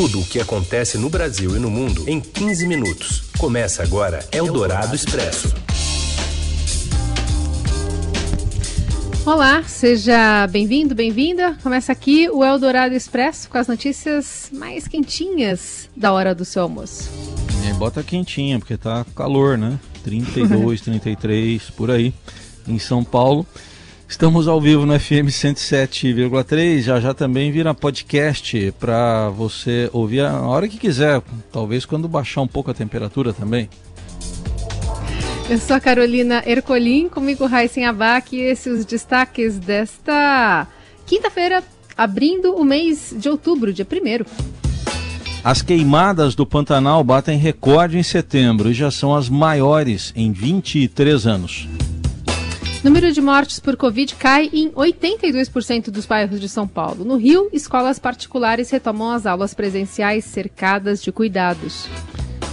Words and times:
Tudo 0.00 0.20
o 0.20 0.24
que 0.24 0.40
acontece 0.40 0.96
no 0.96 1.10
Brasil 1.10 1.54
e 1.54 1.58
no 1.58 1.70
mundo 1.70 2.08
em 2.08 2.22
15 2.22 2.66
minutos. 2.66 3.24
Começa 3.36 3.82
agora 3.82 4.26
Eldorado 4.32 4.96
Expresso. 4.96 5.54
Olá, 9.26 9.62
seja 9.64 10.46
bem-vindo, 10.46 10.94
bem-vinda. 10.94 11.54
Começa 11.62 11.92
aqui 11.92 12.30
o 12.30 12.42
Eldorado 12.42 12.94
Expresso 12.94 13.50
com 13.50 13.58
as 13.58 13.68
notícias 13.68 14.48
mais 14.50 14.88
quentinhas 14.88 15.90
da 15.94 16.14
hora 16.14 16.34
do 16.34 16.46
seu 16.46 16.62
almoço. 16.62 17.10
É, 17.68 17.74
bota 17.74 18.02
quentinha, 18.02 18.58
porque 18.58 18.78
tá 18.78 19.04
calor, 19.14 19.58
né? 19.58 19.78
32, 20.02 20.80
33, 20.80 21.64
por 21.76 21.90
aí, 21.90 22.14
em 22.66 22.78
São 22.78 23.04
Paulo. 23.04 23.46
Estamos 24.10 24.48
ao 24.48 24.60
vivo 24.60 24.84
no 24.84 24.98
FM 24.98 25.30
107,3. 25.30 26.80
Já 26.80 26.98
já 26.98 27.14
também 27.14 27.52
vira 27.52 27.72
podcast 27.72 28.74
para 28.78 29.30
você 29.30 29.88
ouvir 29.92 30.22
a 30.22 30.40
hora 30.40 30.66
que 30.66 30.78
quiser, 30.78 31.22
talvez 31.52 31.86
quando 31.86 32.08
baixar 32.08 32.40
um 32.40 32.46
pouco 32.48 32.72
a 32.72 32.74
temperatura 32.74 33.32
também. 33.32 33.70
Eu 35.48 35.56
sou 35.58 35.76
a 35.76 35.80
Carolina 35.80 36.42
Ercolim, 36.44 37.08
comigo 37.08 37.46
Raíssen 37.46 37.86
Abac 37.86 38.34
e 38.34 38.40
esses 38.40 38.80
os 38.80 38.84
destaques 38.84 39.58
desta 39.58 40.66
quinta-feira, 41.06 41.62
abrindo 41.96 42.56
o 42.56 42.64
mês 42.64 43.14
de 43.16 43.28
outubro, 43.28 43.72
dia 43.72 43.86
1 43.86 44.24
As 45.44 45.62
queimadas 45.62 46.34
do 46.34 46.44
Pantanal 46.44 47.04
batem 47.04 47.38
recorde 47.38 47.96
em 47.96 48.02
setembro 48.02 48.70
e 48.70 48.74
já 48.74 48.90
são 48.90 49.14
as 49.14 49.28
maiores 49.28 50.12
em 50.16 50.32
23 50.32 51.28
anos. 51.28 51.68
Número 52.82 53.12
de 53.12 53.20
mortes 53.20 53.60
por 53.60 53.76
Covid 53.76 54.14
cai 54.14 54.48
em 54.54 54.70
82% 54.70 55.90
dos 55.90 56.06
bairros 56.06 56.40
de 56.40 56.48
São 56.48 56.66
Paulo. 56.66 57.04
No 57.04 57.18
Rio, 57.18 57.50
escolas 57.52 57.98
particulares 57.98 58.70
retomam 58.70 59.10
as 59.10 59.26
aulas 59.26 59.52
presenciais 59.52 60.24
cercadas 60.24 61.02
de 61.02 61.12
cuidados. 61.12 61.86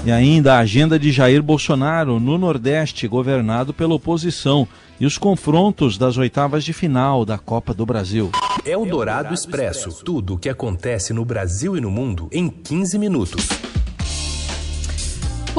E 0.06 0.12
ainda 0.12 0.56
a 0.56 0.60
agenda 0.60 1.00
de 1.00 1.14
Jair 1.14 1.42
Bolsonaro 1.42 2.20
no 2.20 2.38
Nordeste, 2.38 3.08
governado 3.08 3.74
pela 3.74 3.96
oposição, 3.96 4.68
e 5.00 5.06
os 5.06 5.18
confrontos 5.18 5.98
das 5.98 6.18
oitavas 6.18 6.66
de 6.66 6.74
final 6.74 7.24
da 7.24 7.38
Copa 7.38 7.74
do 7.74 7.86
Brasil. 7.86 8.30
É 8.66 8.76
o 8.76 8.86
Dourado 8.86 9.34
Expresso 9.34 10.04
tudo 10.04 10.34
o 10.34 10.38
que 10.38 10.50
acontece 10.50 11.14
no 11.14 11.24
Brasil 11.24 11.78
e 11.78 11.82
no 11.82 11.90
mundo 11.90 12.28
em 12.34 12.50
15 12.50 13.00
minutos. 13.00 13.48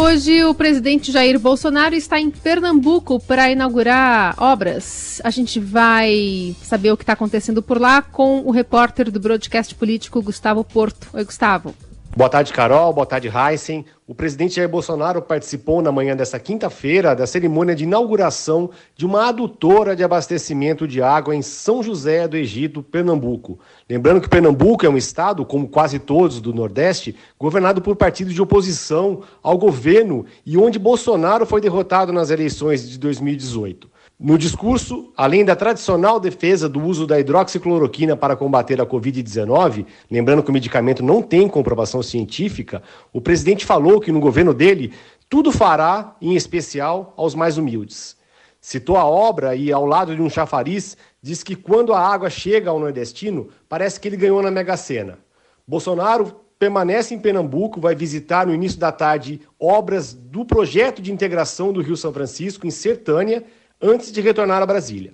Hoje, 0.01 0.45
o 0.45 0.55
presidente 0.55 1.11
Jair 1.11 1.41
Bolsonaro 1.41 1.93
está 1.93 2.21
em 2.21 2.31
Pernambuco 2.31 3.19
para 3.19 3.51
inaugurar 3.51 4.33
obras. 4.39 5.21
A 5.25 5.31
gente 5.31 5.59
vai 5.59 6.55
saber 6.63 6.93
o 6.93 6.97
que 6.97 7.03
está 7.03 7.15
acontecendo 7.15 7.61
por 7.61 7.81
lá 7.81 8.01
com 8.01 8.43
o 8.47 8.53
repórter 8.53 9.11
do 9.11 9.19
broadcast 9.19 9.75
político 9.75 10.23
Gustavo 10.23 10.63
Porto. 10.63 11.09
Oi, 11.13 11.25
Gustavo. 11.25 11.75
Boa 12.19 12.29
tarde, 12.29 12.53
Carol. 12.53 12.93
Boa 12.93 13.07
tarde, 13.07 13.31
Heisen. 13.33 13.85
O 14.05 14.13
presidente 14.13 14.57
Jair 14.57 14.69
Bolsonaro 14.69 15.23
participou 15.23 15.81
na 15.81 15.93
manhã 15.93 16.17
desta 16.17 16.37
quinta-feira 16.41 17.15
da 17.15 17.29
cerimônia 17.29 17.77
de 17.77 17.85
inauguração 17.85 18.71
de 18.97 19.07
uma 19.07 19.29
adutora 19.29 19.95
de 19.95 20.03
abastecimento 20.03 20.89
de 20.89 21.01
água 21.01 21.33
em 21.33 21.43
São 21.43 21.81
José 21.81 22.27
do 22.27 22.37
Egito, 22.37 22.83
Pernambuco. 22.83 23.61
Lembrando 23.89 24.21
que 24.21 24.29
Pernambuco 24.29 24.85
é 24.85 24.89
um 24.89 24.97
estado, 24.97 25.47
como 25.47 25.69
quase 25.69 26.01
todos 26.01 26.41
do 26.41 26.53
Nordeste, 26.53 27.15
governado 27.39 27.81
por 27.81 27.95
partidos 27.95 28.35
de 28.35 28.43
oposição 28.43 29.21
ao 29.41 29.57
governo 29.57 30.27
e 30.45 30.59
onde 30.59 30.77
Bolsonaro 30.77 31.47
foi 31.47 31.61
derrotado 31.61 32.13
nas 32.13 32.31
eleições 32.31 32.91
de 32.91 32.99
2018. 32.99 33.89
No 34.21 34.37
discurso, 34.37 35.13
além 35.17 35.45
da 35.45 35.55
tradicional 35.55 36.19
defesa 36.19 36.69
do 36.69 36.83
uso 36.83 37.07
da 37.07 37.21
hidroxicloroquina 37.21 38.17
para 38.17 38.35
combater 38.35 38.81
a 38.81 38.87
Covid-19, 38.87 39.87
lembrando 40.11 40.43
que 40.43 40.51
o 40.51 40.53
medicamento 40.53 41.05
não 41.05 41.23
tem 41.23 41.49
comprovação 41.49 42.03
científica, 42.03 42.83
o 43.13 43.21
presidente 43.21 43.65
falou 43.65 44.01
que 44.01 44.11
no 44.11 44.19
governo 44.19 44.53
dele 44.53 44.93
tudo 45.29 45.53
fará, 45.53 46.17
em 46.21 46.35
especial, 46.35 47.15
aos 47.17 47.37
mais 47.37 47.59
humildes. 47.59 48.17
Citou 48.61 48.97
a 48.97 49.07
obra 49.07 49.55
e, 49.55 49.73
ao 49.73 49.87
lado 49.87 50.17
de 50.17 50.21
um 50.21 50.29
chafariz, 50.29 50.97
diz 51.23 51.45
que 51.45 51.55
quando 51.55 51.95
a 51.95 52.01
água 52.01 52.29
chega 52.29 52.71
ao 52.71 52.81
nordestino, 52.81 53.51
parece 53.69 54.01
que 54.01 54.09
ele 54.09 54.17
ganhou 54.17 54.43
na 54.43 54.51
Mega 54.51 54.77
Sena. 54.77 55.17
Bolsonaro 55.65 56.41
permanece 56.59 57.15
em 57.15 57.21
Pernambuco, 57.21 57.81
vai 57.81 57.95
visitar 57.95 58.49
no 58.49 58.53
início 58.53 58.81
da 58.81 58.91
tarde 58.91 59.41
obras 59.61 60.13
do 60.13 60.45
projeto 60.45 61.01
de 61.01 61.13
integração 61.13 61.73
do 61.73 61.81
Rio 61.81 61.97
São 61.97 62.13
Francisco, 62.13 62.67
em 62.67 62.71
Sertânia, 62.71 63.45
antes 63.81 64.11
de 64.11 64.21
retornar 64.21 64.61
a 64.63 64.67
Brasília. 64.67 65.13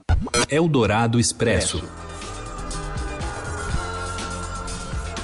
Eldorado 0.48 1.20
Expresso. 1.20 1.84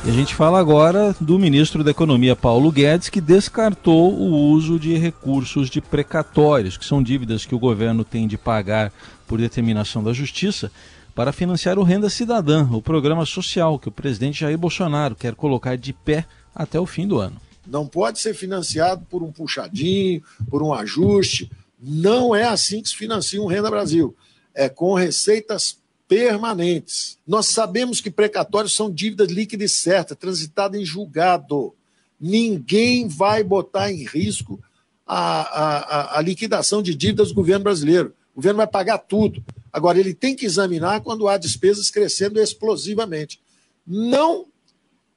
E 0.04 0.08
a 0.08 0.12
gente 0.12 0.34
fala 0.34 0.58
agora 0.58 1.14
do 1.20 1.38
ministro 1.38 1.84
da 1.84 1.90
Economia, 1.90 2.34
Paulo 2.34 2.72
Guedes, 2.72 3.10
que 3.10 3.20
descartou 3.20 4.14
o 4.14 4.50
uso 4.50 4.78
de 4.78 4.96
recursos 4.96 5.68
de 5.68 5.80
precatórios, 5.80 6.78
que 6.78 6.86
são 6.86 7.02
dívidas 7.02 7.44
que 7.44 7.54
o 7.54 7.58
governo 7.58 8.02
tem 8.02 8.26
de 8.26 8.38
pagar 8.38 8.92
por 9.26 9.38
determinação 9.38 10.02
da 10.02 10.12
Justiça, 10.12 10.70
para 11.14 11.32
financiar 11.32 11.78
o 11.78 11.82
Renda 11.82 12.08
Cidadã, 12.08 12.66
o 12.70 12.80
programa 12.80 13.26
social 13.26 13.78
que 13.78 13.88
o 13.88 13.92
presidente 13.92 14.40
Jair 14.40 14.56
Bolsonaro 14.56 15.14
quer 15.14 15.34
colocar 15.34 15.76
de 15.76 15.92
pé 15.92 16.24
até 16.54 16.80
o 16.80 16.86
fim 16.86 17.06
do 17.06 17.18
ano. 17.18 17.36
Não 17.66 17.86
pode 17.86 18.18
ser 18.20 18.32
financiado 18.32 19.04
por 19.10 19.22
um 19.22 19.30
puxadinho, 19.30 20.22
por 20.48 20.62
um 20.62 20.72
ajuste 20.72 21.50
não 21.82 22.34
é 22.34 22.44
assim 22.44 22.82
que 22.82 22.88
se 22.88 22.96
financia 22.96 23.40
um 23.40 23.46
Renda 23.46 23.70
Brasil. 23.70 24.14
É 24.54 24.68
com 24.68 24.94
receitas 24.94 25.78
permanentes. 26.06 27.16
Nós 27.26 27.46
sabemos 27.46 28.00
que 28.00 28.10
precatórios 28.10 28.74
são 28.74 28.90
dívidas 28.90 29.28
líquidas 29.28 29.72
certas, 29.72 30.18
transitada 30.18 30.76
em 30.76 30.84
julgado. 30.84 31.72
Ninguém 32.20 33.06
vai 33.06 33.42
botar 33.44 33.92
em 33.92 34.04
risco 34.04 34.60
a, 35.06 35.40
a, 35.40 36.18
a, 36.18 36.20
liquidação 36.20 36.82
de 36.82 36.94
dívidas 36.94 37.28
do 37.28 37.34
governo 37.34 37.64
brasileiro. 37.64 38.12
O 38.32 38.36
governo 38.36 38.58
vai 38.58 38.66
pagar 38.66 38.98
tudo. 38.98 39.42
Agora, 39.72 39.98
ele 39.98 40.12
tem 40.12 40.34
que 40.34 40.44
examinar 40.44 41.00
quando 41.00 41.28
há 41.28 41.38
despesas 41.38 41.90
crescendo 41.90 42.40
explosivamente. 42.40 43.40
Não 43.86 44.46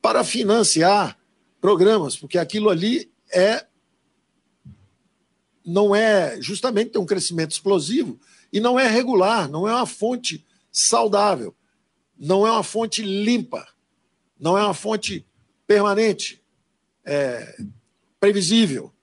para 0.01 0.23
financiar 0.23 1.17
programas, 1.59 2.15
porque 2.15 2.37
aquilo 2.37 2.69
ali 2.69 3.09
é 3.31 3.65
não 5.65 5.95
é 5.95 6.41
justamente 6.41 6.91
tem 6.91 7.01
um 7.01 7.05
crescimento 7.05 7.51
explosivo 7.51 8.19
e 8.51 8.59
não 8.59 8.79
é 8.79 8.87
regular, 8.87 9.49
não 9.49 9.67
é 9.67 9.73
uma 9.73 9.85
fonte 9.85 10.45
saudável, 10.71 11.55
não 12.17 12.45
é 12.45 12.51
uma 12.51 12.63
fonte 12.63 13.01
limpa, 13.01 13.67
não 14.39 14.57
é 14.57 14.63
uma 14.63 14.73
fonte 14.73 15.25
permanente, 15.65 16.41
é, 17.05 17.57
previsível. 18.19 18.93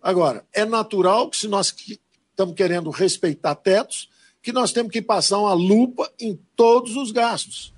Agora, 0.00 0.46
é 0.52 0.64
natural 0.64 1.30
que 1.30 1.36
se 1.36 1.48
nós 1.48 1.74
estamos 2.30 2.54
querendo 2.54 2.90
respeitar 2.90 3.54
tetos, 3.54 4.08
que 4.42 4.52
nós 4.52 4.72
temos 4.72 4.92
que 4.92 5.00
passar 5.00 5.38
uma 5.38 5.54
lupa 5.54 6.12
em 6.18 6.38
todos 6.56 6.96
os 6.96 7.12
gastos. 7.12 7.72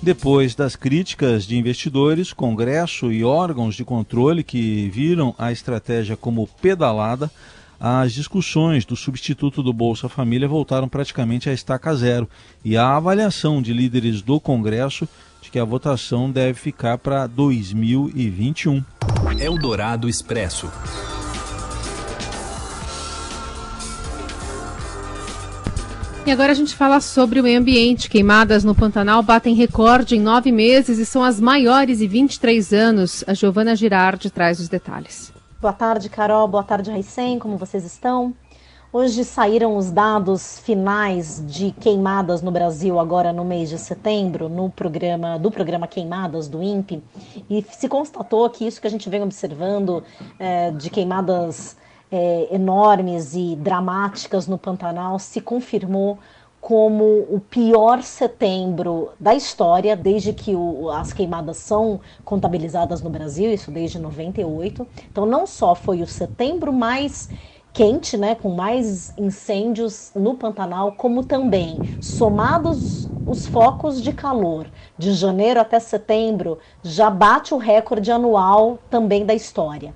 Depois 0.00 0.54
das 0.54 0.76
críticas 0.76 1.44
de 1.44 1.56
investidores, 1.56 2.32
Congresso 2.32 3.12
e 3.12 3.24
órgãos 3.24 3.74
de 3.74 3.84
controle 3.84 4.44
que 4.44 4.88
viram 4.90 5.34
a 5.36 5.50
estratégia 5.50 6.16
como 6.16 6.48
pedalada, 6.62 7.30
as 7.80 8.12
discussões 8.12 8.84
do 8.84 8.96
substituto 8.96 9.62
do 9.62 9.72
Bolsa 9.72 10.08
Família 10.08 10.48
voltaram 10.48 10.88
praticamente 10.88 11.50
a 11.50 11.52
estaca 11.52 11.94
zero 11.94 12.28
e 12.64 12.76
a 12.76 12.96
avaliação 12.96 13.60
de 13.60 13.72
líderes 13.72 14.22
do 14.22 14.40
Congresso 14.40 15.08
de 15.40 15.50
que 15.50 15.58
a 15.58 15.64
votação 15.64 16.30
deve 16.30 16.58
ficar 16.58 16.98
para 16.98 17.26
2021. 17.26 18.82
Eldorado 19.38 20.08
Expresso. 20.08 20.70
E 26.28 26.30
agora 26.30 26.52
a 26.52 26.54
gente 26.54 26.76
fala 26.76 27.00
sobre 27.00 27.40
o 27.40 27.42
meio 27.42 27.58
ambiente. 27.58 28.10
Queimadas 28.10 28.62
no 28.62 28.74
Pantanal 28.74 29.22
batem 29.22 29.54
recorde 29.54 30.14
em 30.14 30.20
nove 30.20 30.52
meses 30.52 30.98
e 30.98 31.06
são 31.06 31.24
as 31.24 31.40
maiores 31.40 32.02
em 32.02 32.06
23 32.06 32.70
anos. 32.74 33.24
A 33.26 33.32
Giovana 33.32 33.74
Girardi 33.74 34.28
traz 34.28 34.60
os 34.60 34.68
detalhes. 34.68 35.32
Boa 35.58 35.72
tarde, 35.72 36.10
Carol. 36.10 36.46
Boa 36.46 36.62
tarde, 36.62 36.90
Raicem. 36.90 37.38
Como 37.38 37.56
vocês 37.56 37.82
estão? 37.82 38.34
Hoje 38.92 39.24
saíram 39.24 39.74
os 39.74 39.90
dados 39.90 40.58
finais 40.58 41.42
de 41.46 41.70
queimadas 41.70 42.42
no 42.42 42.50
Brasil 42.50 43.00
agora 43.00 43.32
no 43.32 43.42
mês 43.42 43.70
de 43.70 43.78
setembro, 43.78 44.50
no 44.50 44.68
programa 44.68 45.38
do 45.38 45.50
programa 45.50 45.86
Queimadas 45.86 46.46
do 46.46 46.62
INPE, 46.62 47.02
e 47.48 47.64
se 47.70 47.88
constatou 47.88 48.50
que 48.50 48.66
isso 48.66 48.82
que 48.82 48.86
a 48.86 48.90
gente 48.90 49.08
vem 49.08 49.22
observando 49.22 50.04
é, 50.38 50.72
de 50.72 50.90
queimadas 50.90 51.74
é, 52.10 52.48
enormes 52.54 53.34
e 53.34 53.56
dramáticas 53.56 54.46
no 54.46 54.58
Pantanal 54.58 55.18
se 55.18 55.40
confirmou 55.40 56.18
como 56.60 57.04
o 57.30 57.40
pior 57.48 58.02
setembro 58.02 59.10
da 59.18 59.34
história, 59.34 59.96
desde 59.96 60.32
que 60.32 60.54
o, 60.56 60.90
as 60.90 61.12
queimadas 61.12 61.56
são 61.58 62.00
contabilizadas 62.24 63.00
no 63.00 63.10
Brasil, 63.10 63.52
isso 63.52 63.70
desde 63.70 63.98
98. 63.98 64.86
Então, 65.10 65.24
não 65.24 65.46
só 65.46 65.74
foi 65.74 66.02
o 66.02 66.06
setembro 66.06 66.72
mais 66.72 67.28
quente, 67.72 68.16
né, 68.16 68.34
com 68.34 68.50
mais 68.50 69.12
incêndios 69.16 70.10
no 70.14 70.34
Pantanal, 70.34 70.92
como 70.92 71.22
também, 71.24 71.80
somados 72.00 73.08
os 73.24 73.46
focos 73.46 74.02
de 74.02 74.10
calor 74.10 74.66
de 74.96 75.12
janeiro 75.12 75.60
até 75.60 75.78
setembro 75.78 76.58
já 76.82 77.10
bate 77.10 77.52
o 77.52 77.58
recorde 77.58 78.10
anual 78.10 78.78
também 78.88 79.24
da 79.24 79.34
história 79.34 79.94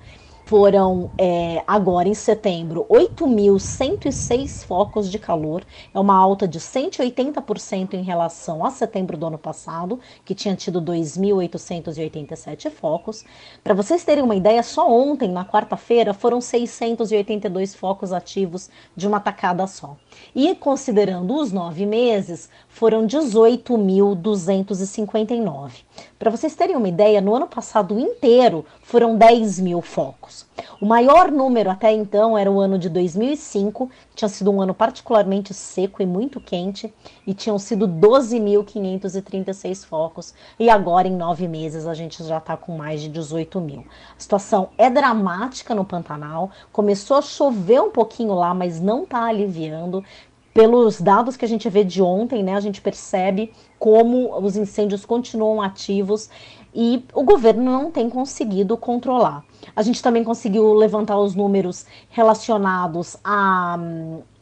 foram 0.53 1.09
é, 1.17 1.63
agora 1.65 2.07
em 2.07 2.13
setembro 2.13 2.85
8.106 2.87 4.63
focos 4.63 5.09
de 5.09 5.17
calor, 5.17 5.65
é 5.91 5.99
uma 5.99 6.15
alta 6.15 6.47
de 6.47 6.59
180% 6.59 7.95
em 7.95 8.03
relação 8.03 8.63
a 8.63 8.69
setembro 8.69 9.17
do 9.17 9.25
ano 9.25 9.39
passado, 9.39 9.99
que 10.23 10.35
tinha 10.35 10.55
tido 10.55 10.79
2.887 10.79 12.69
focos. 12.69 13.25
Para 13.63 13.73
vocês 13.73 14.03
terem 14.03 14.23
uma 14.23 14.35
ideia, 14.35 14.61
só 14.61 14.87
ontem, 14.87 15.27
na 15.27 15.43
quarta-feira, 15.43 16.13
foram 16.13 16.39
682 16.39 17.73
focos 17.73 18.13
ativos 18.13 18.69
de 18.95 19.07
uma 19.07 19.19
tacada 19.19 19.65
só. 19.65 19.97
E 20.35 20.53
considerando 20.53 21.35
os 21.35 21.51
nove 21.51 21.83
meses, 21.83 22.47
foram 22.69 23.07
18.259. 23.07 25.81
Para 26.17 26.31
vocês 26.31 26.55
terem 26.55 26.75
uma 26.75 26.87
ideia, 26.87 27.19
no 27.19 27.35
ano 27.35 27.47
passado 27.47 27.99
inteiro 27.99 28.65
foram 28.81 29.17
10 29.17 29.59
mil 29.59 29.81
focos. 29.81 30.45
O 30.79 30.85
maior 30.85 31.31
número 31.31 31.69
até 31.69 31.91
então 31.91 32.37
era 32.37 32.49
o 32.51 32.59
ano 32.59 32.79
de 32.79 32.87
2005, 32.87 33.89
que 34.09 34.15
tinha 34.15 34.29
sido 34.29 34.51
um 34.51 34.61
ano 34.61 34.73
particularmente 34.73 35.53
seco 35.53 36.01
e 36.01 36.05
muito 36.05 36.39
quente, 36.39 36.93
e 37.27 37.33
tinham 37.33 37.59
sido 37.59 37.87
12.536 37.87 39.85
focos. 39.85 40.33
E 40.59 40.69
agora, 40.69 41.07
em 41.07 41.15
nove 41.15 41.47
meses, 41.47 41.85
a 41.85 41.93
gente 41.93 42.23
já 42.23 42.37
está 42.37 42.55
com 42.55 42.77
mais 42.77 43.01
de 43.01 43.09
18 43.09 43.59
mil. 43.59 43.85
A 44.17 44.19
situação 44.19 44.69
é 44.77 44.89
dramática 44.89 45.75
no 45.75 45.83
Pantanal. 45.83 46.51
Começou 46.71 47.17
a 47.17 47.21
chover 47.21 47.81
um 47.81 47.91
pouquinho 47.91 48.33
lá, 48.33 48.53
mas 48.53 48.79
não 48.79 49.03
está 49.03 49.25
aliviando 49.25 50.03
pelos 50.53 51.01
dados 51.01 51.35
que 51.35 51.45
a 51.45 51.47
gente 51.47 51.67
vê 51.69 51.83
de 51.83 52.01
ontem, 52.01 52.43
né, 52.43 52.55
a 52.55 52.59
gente 52.59 52.79
percebe 52.79 53.51
como 53.79 54.37
os 54.39 54.55
incêndios 54.55 55.05
continuam 55.05 55.61
ativos 55.61 56.29
e 56.73 57.03
o 57.13 57.23
governo 57.23 57.63
não 57.63 57.91
tem 57.91 58.09
conseguido 58.09 58.77
controlar. 58.77 59.43
A 59.75 59.81
gente 59.81 60.01
também 60.01 60.23
conseguiu 60.23 60.73
levantar 60.73 61.17
os 61.17 61.35
números 61.35 61.85
relacionados 62.09 63.17
à 63.23 63.77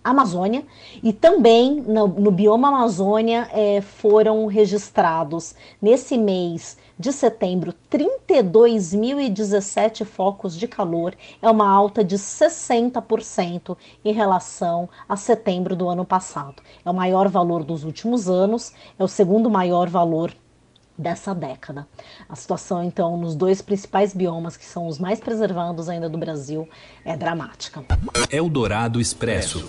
Amazônia 0.03 0.65
e 1.03 1.13
também 1.13 1.79
no, 1.81 2.07
no 2.07 2.31
bioma 2.31 2.69
Amazônia 2.69 3.47
é, 3.51 3.81
foram 3.81 4.47
registrados 4.47 5.53
nesse 5.81 6.17
mês 6.17 6.77
de 6.97 7.13
setembro 7.13 7.75
32.017 7.89 10.03
focos 10.05 10.57
de 10.57 10.67
calor, 10.67 11.15
é 11.41 11.49
uma 11.49 11.67
alta 11.67 12.03
de 12.03 12.15
60% 12.15 13.75
em 14.05 14.13
relação 14.13 14.87
a 15.09 15.15
setembro 15.15 15.75
do 15.75 15.89
ano 15.89 16.05
passado. 16.05 16.61
É 16.85 16.89
o 16.89 16.93
maior 16.93 17.27
valor 17.27 17.63
dos 17.63 17.83
últimos 17.83 18.29
anos, 18.29 18.71
é 18.99 19.03
o 19.03 19.07
segundo 19.07 19.49
maior 19.49 19.89
valor 19.89 20.31
dessa 21.01 21.33
década. 21.33 21.87
A 22.29 22.35
situação, 22.35 22.83
então, 22.83 23.17
nos 23.17 23.35
dois 23.35 23.61
principais 23.61 24.13
biomas, 24.13 24.55
que 24.55 24.65
são 24.65 24.87
os 24.87 24.99
mais 24.99 25.19
preservados 25.19 25.89
ainda 25.89 26.07
do 26.07 26.17
Brasil, 26.17 26.69
é 27.03 27.17
dramática. 27.17 27.83
Eldorado 28.29 29.01
Expresso. 29.01 29.67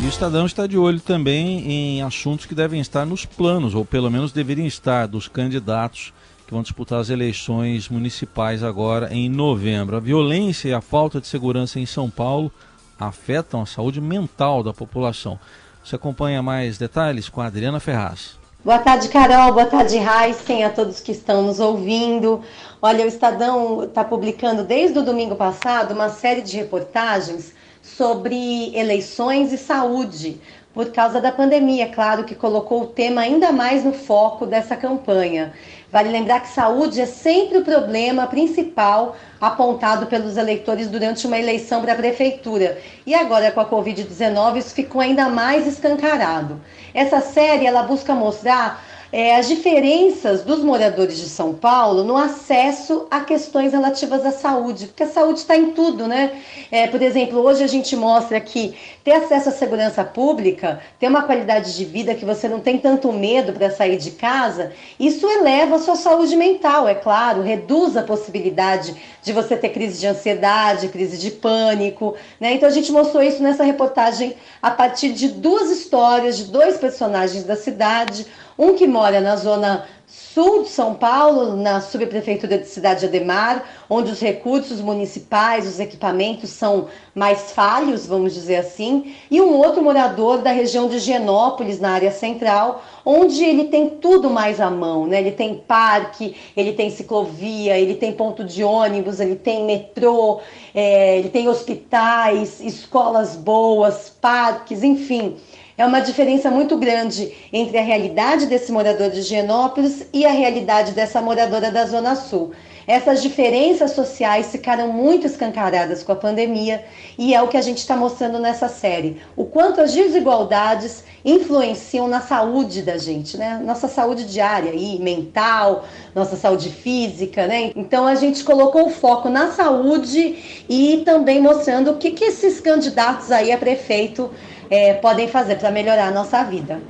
E 0.00 0.06
o 0.06 0.08
Estadão 0.08 0.46
está 0.46 0.66
de 0.66 0.78
olho 0.78 1.00
também 1.00 1.70
em 1.70 2.02
assuntos 2.02 2.46
que 2.46 2.54
devem 2.54 2.80
estar 2.80 3.04
nos 3.04 3.24
planos, 3.24 3.74
ou 3.74 3.84
pelo 3.84 4.10
menos 4.10 4.32
deveriam 4.32 4.66
estar, 4.66 5.06
dos 5.06 5.28
candidatos 5.28 6.12
que 6.46 6.54
vão 6.54 6.62
disputar 6.62 7.00
as 7.00 7.10
eleições 7.10 7.90
municipais 7.90 8.62
agora 8.62 9.12
em 9.12 9.28
novembro. 9.28 9.96
A 9.96 10.00
violência 10.00 10.68
e 10.68 10.72
a 10.72 10.80
falta 10.80 11.20
de 11.20 11.26
segurança 11.26 11.78
em 11.78 11.84
São 11.84 12.08
Paulo 12.08 12.50
afetam 12.98 13.60
a 13.60 13.66
saúde 13.66 14.00
mental 14.00 14.62
da 14.62 14.72
população. 14.72 15.38
Você 15.84 15.96
acompanha 15.96 16.42
mais 16.42 16.78
detalhes 16.78 17.28
com 17.28 17.40
a 17.40 17.46
Adriana 17.46 17.80
Ferraz. 17.80 18.38
Boa 18.64 18.80
tarde, 18.80 19.08
Carol. 19.08 19.52
Boa 19.52 19.66
tarde, 19.66 19.96
Heisen, 19.98 20.64
a 20.64 20.70
todos 20.70 20.98
que 20.98 21.12
estão 21.12 21.42
nos 21.42 21.60
ouvindo. 21.60 22.42
Olha, 22.82 23.04
o 23.04 23.08
Estadão 23.08 23.84
está 23.84 24.02
publicando 24.02 24.64
desde 24.64 24.98
o 24.98 25.04
domingo 25.04 25.36
passado 25.36 25.94
uma 25.94 26.08
série 26.08 26.42
de 26.42 26.56
reportagens 26.56 27.54
sobre 27.80 28.76
eleições 28.76 29.52
e 29.52 29.58
saúde 29.58 30.40
por 30.74 30.92
causa 30.92 31.20
da 31.20 31.32
pandemia, 31.32 31.88
claro 31.88 32.22
que 32.22 32.36
colocou 32.36 32.82
o 32.82 32.86
tema 32.86 33.22
ainda 33.22 33.50
mais 33.50 33.84
no 33.84 33.92
foco 33.92 34.46
dessa 34.46 34.76
campanha. 34.76 35.52
Vale 35.90 36.08
lembrar 36.08 36.40
que 36.40 36.48
saúde 36.48 37.00
é 37.00 37.06
sempre 37.06 37.58
o 37.58 37.64
problema 37.64 38.28
principal 38.28 39.16
apontado 39.40 40.06
pelos 40.06 40.36
eleitores 40.36 40.86
durante 40.86 41.26
uma 41.26 41.38
eleição 41.38 41.80
para 41.80 41.94
a 41.94 41.96
prefeitura. 41.96 42.78
E 43.06 43.14
agora 43.14 43.50
com 43.50 43.60
a 43.60 43.68
Covid-19 43.68 44.58
isso 44.58 44.74
ficou 44.74 45.00
ainda 45.00 45.28
mais 45.28 45.66
escancarado. 45.66 46.60
Essa 46.94 47.20
série 47.20 47.66
ela 47.66 47.82
busca 47.82 48.14
mostrar 48.14 48.84
é, 49.10 49.36
as 49.36 49.48
diferenças 49.48 50.42
dos 50.42 50.62
moradores 50.62 51.16
de 51.16 51.28
São 51.28 51.54
Paulo 51.54 52.04
no 52.04 52.16
acesso 52.16 53.06
a 53.10 53.20
questões 53.20 53.72
relativas 53.72 54.24
à 54.26 54.30
saúde, 54.30 54.86
porque 54.86 55.02
a 55.02 55.08
saúde 55.08 55.38
está 55.38 55.56
em 55.56 55.70
tudo, 55.70 56.06
né? 56.06 56.32
É, 56.70 56.86
por 56.86 57.00
exemplo, 57.00 57.38
hoje 57.40 57.64
a 57.64 57.66
gente 57.66 57.96
mostra 57.96 58.38
que 58.40 58.74
ter 59.08 59.12
acesso 59.12 59.48
à 59.48 59.52
segurança 59.52 60.04
pública, 60.04 60.80
ter 61.00 61.08
uma 61.08 61.22
qualidade 61.22 61.74
de 61.74 61.82
vida 61.82 62.14
que 62.14 62.26
você 62.26 62.46
não 62.46 62.60
tem 62.60 62.76
tanto 62.76 63.10
medo 63.10 63.54
para 63.54 63.70
sair 63.70 63.96
de 63.96 64.10
casa, 64.10 64.70
isso 65.00 65.26
eleva 65.26 65.76
a 65.76 65.78
sua 65.78 65.96
saúde 65.96 66.36
mental, 66.36 66.86
é 66.86 66.94
claro, 66.94 67.40
reduz 67.40 67.96
a 67.96 68.02
possibilidade 68.02 68.94
de 69.22 69.32
você 69.32 69.56
ter 69.56 69.70
crise 69.70 69.98
de 69.98 70.06
ansiedade, 70.06 70.88
crise 70.88 71.16
de 71.16 71.30
pânico, 71.30 72.16
né? 72.38 72.52
Então 72.52 72.68
a 72.68 72.72
gente 72.72 72.92
mostrou 72.92 73.22
isso 73.22 73.42
nessa 73.42 73.64
reportagem 73.64 74.36
a 74.60 74.70
partir 74.70 75.14
de 75.14 75.28
duas 75.28 75.70
histórias 75.70 76.36
de 76.36 76.44
dois 76.44 76.76
personagens 76.76 77.44
da 77.44 77.56
cidade 77.56 78.26
um 78.58 78.74
que 78.74 78.86
mora 78.86 79.20
na 79.22 79.36
zona 79.36 79.86
sul 80.08 80.62
de 80.62 80.70
São 80.70 80.94
Paulo, 80.94 81.54
na 81.54 81.82
subprefeitura 81.82 82.56
de 82.56 82.66
Cidade 82.66 83.04
Ademar, 83.04 83.62
onde 83.90 84.10
os 84.10 84.18
recursos 84.18 84.80
municipais, 84.80 85.66
os 85.66 85.78
equipamentos 85.78 86.48
são 86.48 86.88
mais 87.14 87.52
falhos, 87.52 88.06
vamos 88.06 88.32
dizer 88.32 88.56
assim, 88.56 89.14
e 89.30 89.38
um 89.38 89.52
outro 89.52 89.82
morador 89.82 90.38
da 90.38 90.50
região 90.50 90.88
de 90.88 90.98
Genópolis, 90.98 91.78
na 91.78 91.90
área 91.90 92.10
central, 92.10 92.82
onde 93.04 93.44
ele 93.44 93.64
tem 93.64 93.90
tudo 93.90 94.30
mais 94.30 94.62
à 94.62 94.70
mão, 94.70 95.06
né? 95.06 95.20
Ele 95.20 95.32
tem 95.32 95.56
parque, 95.56 96.34
ele 96.56 96.72
tem 96.72 96.88
ciclovia, 96.88 97.78
ele 97.78 97.94
tem 97.94 98.12
ponto 98.12 98.42
de 98.42 98.64
ônibus, 98.64 99.20
ele 99.20 99.36
tem 99.36 99.66
metrô, 99.66 100.40
é, 100.74 101.18
ele 101.18 101.28
tem 101.28 101.48
hospitais, 101.48 102.60
escolas 102.60 103.36
boas, 103.36 104.08
parques, 104.08 104.82
enfim 104.82 105.36
é 105.78 105.86
uma 105.86 106.00
diferença 106.00 106.50
muito 106.50 106.76
grande 106.76 107.32
entre 107.52 107.78
a 107.78 107.82
realidade 107.82 108.46
desse 108.46 108.72
morador 108.72 109.10
de 109.10 109.22
Genópolis 109.22 110.08
e 110.12 110.26
a 110.26 110.32
realidade 110.32 110.90
dessa 110.90 111.22
moradora 111.22 111.70
da 111.70 111.86
Zona 111.86 112.16
Sul. 112.16 112.50
Essas 112.84 113.22
diferenças 113.22 113.92
sociais 113.92 114.50
ficaram 114.50 114.90
muito 114.90 115.26
escancaradas 115.26 116.02
com 116.02 116.10
a 116.10 116.16
pandemia 116.16 116.84
e 117.18 117.34
é 117.34 117.42
o 117.42 117.46
que 117.46 117.56
a 117.56 117.60
gente 117.60 117.78
está 117.78 117.94
mostrando 117.94 118.38
nessa 118.38 118.66
série. 118.66 119.20
O 119.36 119.44
quanto 119.44 119.80
as 119.80 119.92
desigualdades 119.92 121.04
influenciam 121.22 122.08
na 122.08 122.22
saúde 122.22 122.80
da 122.80 122.96
gente, 122.96 123.36
né? 123.36 123.60
Nossa 123.62 123.88
saúde 123.88 124.24
diária 124.24 124.72
e 124.74 124.98
mental, 124.98 125.84
nossa 126.14 126.34
saúde 126.34 126.70
física, 126.70 127.46
né? 127.46 127.72
Então 127.76 128.06
a 128.06 128.14
gente 128.14 128.42
colocou 128.42 128.86
o 128.86 128.90
foco 128.90 129.28
na 129.28 129.52
saúde 129.52 130.64
e 130.66 131.02
também 131.04 131.42
mostrando 131.42 131.90
o 131.90 131.96
que, 131.98 132.12
que 132.12 132.24
esses 132.24 132.58
candidatos 132.58 133.30
aí 133.30 133.52
a 133.52 133.58
prefeito 133.58 134.30
é, 134.70 134.94
podem 134.94 135.28
fazer 135.28 135.56
para 135.56 135.70
melhorar 135.70 136.08
a 136.08 136.10
nossa 136.10 136.42
vida. 136.44 136.80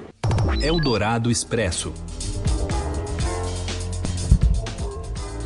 Eldorado 0.61 1.30
Expresso. 1.30 1.92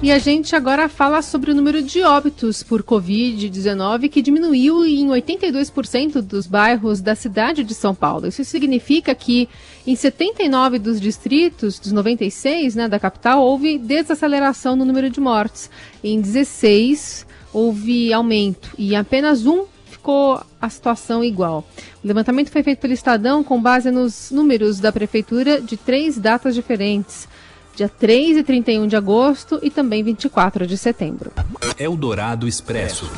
E 0.02 0.10
a 0.10 0.18
gente 0.18 0.56
agora 0.56 0.88
fala 0.88 1.22
sobre 1.22 1.52
o 1.52 1.54
número 1.54 1.80
de 1.80 2.02
óbitos 2.02 2.60
por 2.60 2.82
Covid-19, 2.82 4.08
que 4.08 4.20
diminuiu 4.20 4.84
em 4.84 5.06
82% 5.06 6.20
dos 6.20 6.44
bairros 6.44 7.00
da 7.00 7.14
cidade 7.14 7.62
de 7.62 7.72
São 7.72 7.94
Paulo. 7.94 8.26
Isso 8.26 8.44
significa 8.44 9.14
que 9.14 9.48
em 9.86 9.94
79 9.94 10.80
dos 10.80 11.00
distritos, 11.00 11.78
dos 11.78 11.92
96 11.92 12.74
né, 12.74 12.88
da 12.88 12.98
capital, 12.98 13.42
houve 13.42 13.78
desaceleração 13.78 14.74
no 14.74 14.84
número 14.84 15.08
de 15.08 15.20
mortes. 15.20 15.70
Em 16.02 16.20
16 16.20 17.24
houve 17.52 18.12
aumento 18.12 18.70
e 18.76 18.96
apenas 18.96 19.46
um 19.46 19.66
ficou 20.02 20.42
a 20.60 20.68
situação 20.68 21.22
igual. 21.22 21.64
O 22.02 22.06
levantamento 22.06 22.50
foi 22.50 22.64
feito 22.64 22.80
pelo 22.80 22.92
Estadão 22.92 23.44
com 23.44 23.62
base 23.62 23.88
nos 23.92 24.32
números 24.32 24.80
da 24.80 24.90
prefeitura 24.90 25.60
de 25.60 25.76
três 25.76 26.18
datas 26.18 26.56
diferentes. 26.56 27.28
Dia 27.76 27.88
3 27.88 28.38
e 28.38 28.42
31 28.42 28.88
de 28.88 28.96
agosto 28.96 29.60
e 29.62 29.70
também 29.70 30.02
24 30.02 30.66
de 30.66 30.76
setembro. 30.76 31.30
Eldorado 31.78 32.48
Expresso. 32.48 33.08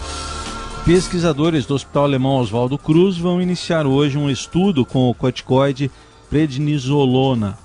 Pesquisadores 0.85 1.65
do 1.65 1.75
Hospital 1.75 2.05
Alemão 2.05 2.37
Oswaldo 2.37 2.77
Cruz 2.77 3.17
vão 3.17 3.41
iniciar 3.41 3.87
hoje 3.87 4.19
um 4.19 4.29
estudo 4.29 4.85
com 4.85 5.09
o 5.09 5.15
corticoide 5.15 5.91
prednisolona 6.29 7.59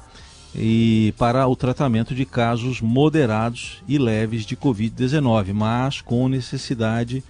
e 0.55 1.13
para 1.17 1.45
o 1.45 1.55
tratamento 1.55 2.15
de 2.15 2.25
casos 2.25 2.79
moderados 2.79 3.83
e 3.87 3.97
leves 3.97 4.45
de 4.45 4.55
Covid-19, 4.55 5.53
mas 5.53 6.01
com 6.01 6.27
necessidade 6.29 7.21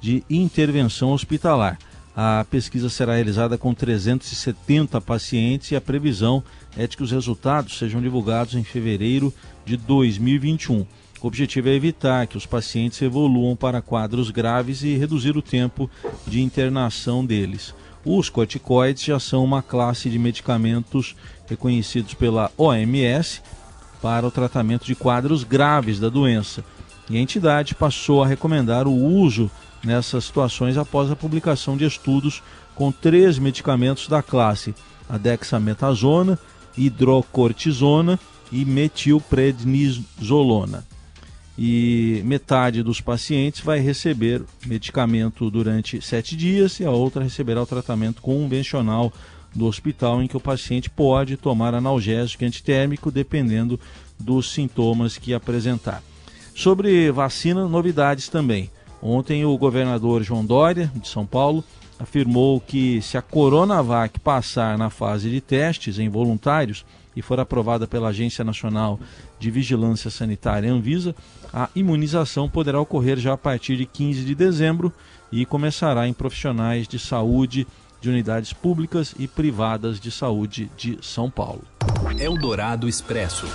de 0.00 0.22
intervenção 0.28 1.12
hospitalar. 1.12 1.78
A 2.16 2.46
pesquisa 2.50 2.88
será 2.88 3.14
realizada 3.14 3.58
com 3.58 3.74
370 3.74 5.00
pacientes 5.02 5.70
e 5.70 5.76
a 5.76 5.80
previsão 5.80 6.42
é 6.74 6.86
de 6.86 6.96
que 6.96 7.02
os 7.02 7.10
resultados 7.10 7.76
sejam 7.76 8.00
divulgados 8.00 8.54
em 8.54 8.64
fevereiro 8.64 9.32
de 9.66 9.76
2021. 9.76 10.86
O 11.20 11.26
objetivo 11.26 11.68
é 11.68 11.74
evitar 11.74 12.26
que 12.26 12.36
os 12.36 12.46
pacientes 12.46 13.02
evoluam 13.02 13.54
para 13.54 13.82
quadros 13.82 14.30
graves 14.30 14.82
e 14.82 14.96
reduzir 14.96 15.36
o 15.36 15.42
tempo 15.42 15.90
de 16.26 16.40
internação 16.40 17.24
deles. 17.24 17.74
Os 18.04 18.30
corticoides 18.30 19.02
já 19.02 19.18
são 19.18 19.44
uma 19.44 19.60
classe 19.60 20.08
de 20.08 20.18
medicamentos 20.18 21.16
reconhecidos 21.48 22.14
pela 22.14 22.50
OMS 22.56 23.42
para 24.00 24.26
o 24.26 24.30
tratamento 24.30 24.86
de 24.86 24.94
quadros 24.94 25.42
graves 25.42 25.98
da 25.98 26.08
doença. 26.08 26.64
E 27.10 27.16
a 27.16 27.20
entidade 27.20 27.74
passou 27.74 28.22
a 28.22 28.26
recomendar 28.26 28.86
o 28.86 28.94
uso 28.94 29.50
nessas 29.86 30.24
situações 30.24 30.76
após 30.76 31.10
a 31.10 31.16
publicação 31.16 31.76
de 31.76 31.86
estudos 31.86 32.42
com 32.74 32.90
três 32.90 33.38
medicamentos 33.38 34.08
da 34.08 34.20
classe: 34.22 34.74
a 35.08 35.16
dexametasona, 35.16 36.36
hidrocortisona 36.76 38.18
e 38.50 38.64
metilprednisolona. 38.64 40.84
E 41.58 42.20
metade 42.26 42.82
dos 42.82 43.00
pacientes 43.00 43.62
vai 43.62 43.78
receber 43.78 44.42
medicamento 44.66 45.50
durante 45.50 46.02
sete 46.02 46.36
dias 46.36 46.78
e 46.80 46.84
a 46.84 46.90
outra 46.90 47.22
receberá 47.22 47.62
o 47.62 47.66
tratamento 47.66 48.20
convencional 48.20 49.10
do 49.54 49.64
hospital, 49.64 50.22
em 50.22 50.28
que 50.28 50.36
o 50.36 50.40
paciente 50.40 50.90
pode 50.90 51.38
tomar 51.38 51.74
analgésico 51.74 52.44
e 52.44 52.46
antitérmico 52.46 53.10
dependendo 53.10 53.80
dos 54.18 54.52
sintomas 54.52 55.16
que 55.16 55.32
apresentar. 55.32 56.02
Sobre 56.54 57.10
vacina, 57.10 57.66
novidades 57.66 58.28
também. 58.28 58.70
Ontem, 59.02 59.44
o 59.44 59.56
governador 59.56 60.22
João 60.22 60.44
Dória, 60.44 60.90
de 60.94 61.08
São 61.08 61.26
Paulo, 61.26 61.62
afirmou 61.98 62.60
que 62.60 63.00
se 63.02 63.16
a 63.16 63.22
Coronavac 63.22 64.20
passar 64.20 64.76
na 64.76 64.90
fase 64.90 65.30
de 65.30 65.40
testes 65.40 65.98
em 65.98 66.08
voluntários 66.08 66.84
e 67.14 67.22
for 67.22 67.40
aprovada 67.40 67.86
pela 67.86 68.08
Agência 68.08 68.44
Nacional 68.44 69.00
de 69.38 69.50
Vigilância 69.50 70.10
Sanitária 70.10 70.70
Anvisa, 70.70 71.14
a 71.52 71.70
imunização 71.74 72.48
poderá 72.48 72.78
ocorrer 72.78 73.18
já 73.18 73.32
a 73.32 73.38
partir 73.38 73.76
de 73.76 73.86
15 73.86 74.24
de 74.24 74.34
dezembro 74.34 74.92
e 75.32 75.46
começará 75.46 76.06
em 76.06 76.12
profissionais 76.12 76.86
de 76.86 76.98
saúde 76.98 77.66
de 78.00 78.10
unidades 78.10 78.52
públicas 78.52 79.14
e 79.18 79.26
privadas 79.26 79.98
de 79.98 80.10
saúde 80.10 80.70
de 80.76 80.98
São 81.00 81.30
Paulo. 81.30 81.62
Eldorado 82.18 82.86
Expresso. 82.86 83.46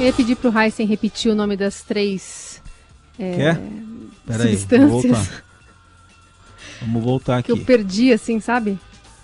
Eu 0.00 0.06
ia 0.06 0.12
pedir 0.12 0.36
para 0.36 0.50
o 0.50 0.58
Heisen 0.58 0.86
repetir 0.86 1.30
o 1.30 1.34
nome 1.34 1.56
das 1.56 1.82
três 1.82 2.51
é, 3.22 3.36
Quer? 3.36 3.60
Peraí, 4.26 4.56
vamos 4.56 4.90
voltar. 4.90 5.44
Vamos 6.80 7.04
voltar 7.04 7.38
aqui. 7.38 7.46
Que 7.46 7.52
eu 7.52 7.58
perdi, 7.64 8.12
assim, 8.12 8.40
sabe? 8.40 8.76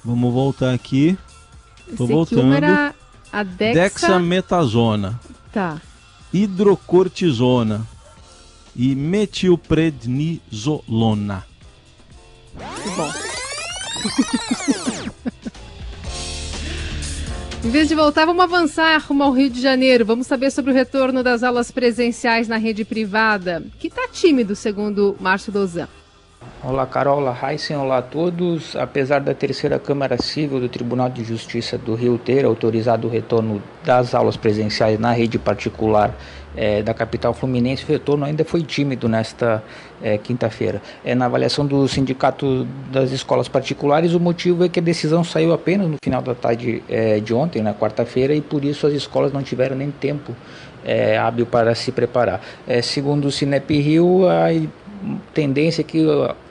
Vamos 0.04 0.32
voltar 0.32 0.72
aqui. 0.72 1.18
Tô 1.96 2.04
Esse 2.04 2.12
voltando. 2.12 2.54
era 2.54 2.94
a 3.32 3.42
dexa... 3.42 3.80
Dexametasona. 3.80 5.18
Tá. 5.52 5.82
Hidrocortisona 6.32 7.84
e 8.76 8.94
metilprednisolona. 8.94 11.44
Bom. 12.96 13.12
Em 17.64 17.70
vez 17.70 17.88
de 17.88 17.94
voltar, 17.96 18.24
vamos 18.24 18.44
avançar 18.44 19.02
rumo 19.02 19.24
ao 19.24 19.32
Rio 19.32 19.50
de 19.50 19.60
Janeiro. 19.60 20.06
Vamos 20.06 20.28
saber 20.28 20.52
sobre 20.52 20.70
o 20.70 20.74
retorno 20.74 21.24
das 21.24 21.42
aulas 21.42 21.72
presenciais 21.72 22.46
na 22.46 22.56
rede 22.56 22.84
privada, 22.84 23.64
que 23.80 23.88
está 23.88 24.06
tímido, 24.06 24.54
segundo 24.54 25.16
Márcio 25.18 25.52
Dozan. 25.52 25.88
Olá, 26.62 26.86
Carol, 26.86 27.18
olá, 27.18 27.38
Heisen, 27.40 27.76
olá 27.76 27.98
a 27.98 28.02
todos. 28.02 28.74
Apesar 28.76 29.20
da 29.20 29.32
terceira 29.32 29.78
Câmara 29.78 30.20
Civil 30.20 30.60
do 30.60 30.68
Tribunal 30.68 31.08
de 31.08 31.24
Justiça 31.24 31.78
do 31.78 31.94
Rio 31.94 32.18
ter 32.18 32.44
autorizado 32.44 33.06
o 33.06 33.10
retorno 33.10 33.62
das 33.84 34.14
aulas 34.14 34.36
presenciais 34.36 34.98
na 34.98 35.12
rede 35.12 35.38
particular 35.38 36.14
é, 36.56 36.82
da 36.82 36.92
capital 36.92 37.32
fluminense, 37.32 37.84
o 37.84 37.88
retorno 37.88 38.24
ainda 38.24 38.44
foi 38.44 38.62
tímido 38.62 39.08
nesta 39.08 39.62
é, 40.02 40.18
quinta-feira. 40.18 40.82
É, 41.04 41.14
na 41.14 41.26
avaliação 41.26 41.64
do 41.64 41.86
Sindicato 41.86 42.66
das 42.90 43.12
Escolas 43.12 43.48
Particulares, 43.48 44.12
o 44.12 44.20
motivo 44.20 44.64
é 44.64 44.68
que 44.68 44.80
a 44.80 44.82
decisão 44.82 45.22
saiu 45.22 45.52
apenas 45.52 45.88
no 45.88 45.96
final 46.02 46.20
da 46.20 46.34
tarde 46.34 46.82
é, 46.88 47.20
de 47.20 47.32
ontem, 47.32 47.62
na 47.62 47.72
quarta-feira, 47.72 48.34
e 48.34 48.40
por 48.40 48.64
isso 48.64 48.86
as 48.86 48.92
escolas 48.92 49.32
não 49.32 49.42
tiveram 49.42 49.76
nem 49.76 49.90
tempo 49.90 50.34
é, 50.84 51.16
hábil 51.16 51.46
para 51.46 51.74
se 51.74 51.92
preparar. 51.92 52.40
É, 52.66 52.82
segundo 52.82 53.26
o 53.26 53.30
Cinep 53.30 53.70
Rio, 53.80 54.28
a 54.28 54.52
tendência 55.32 55.82
é 55.82 55.84
que 55.84 56.04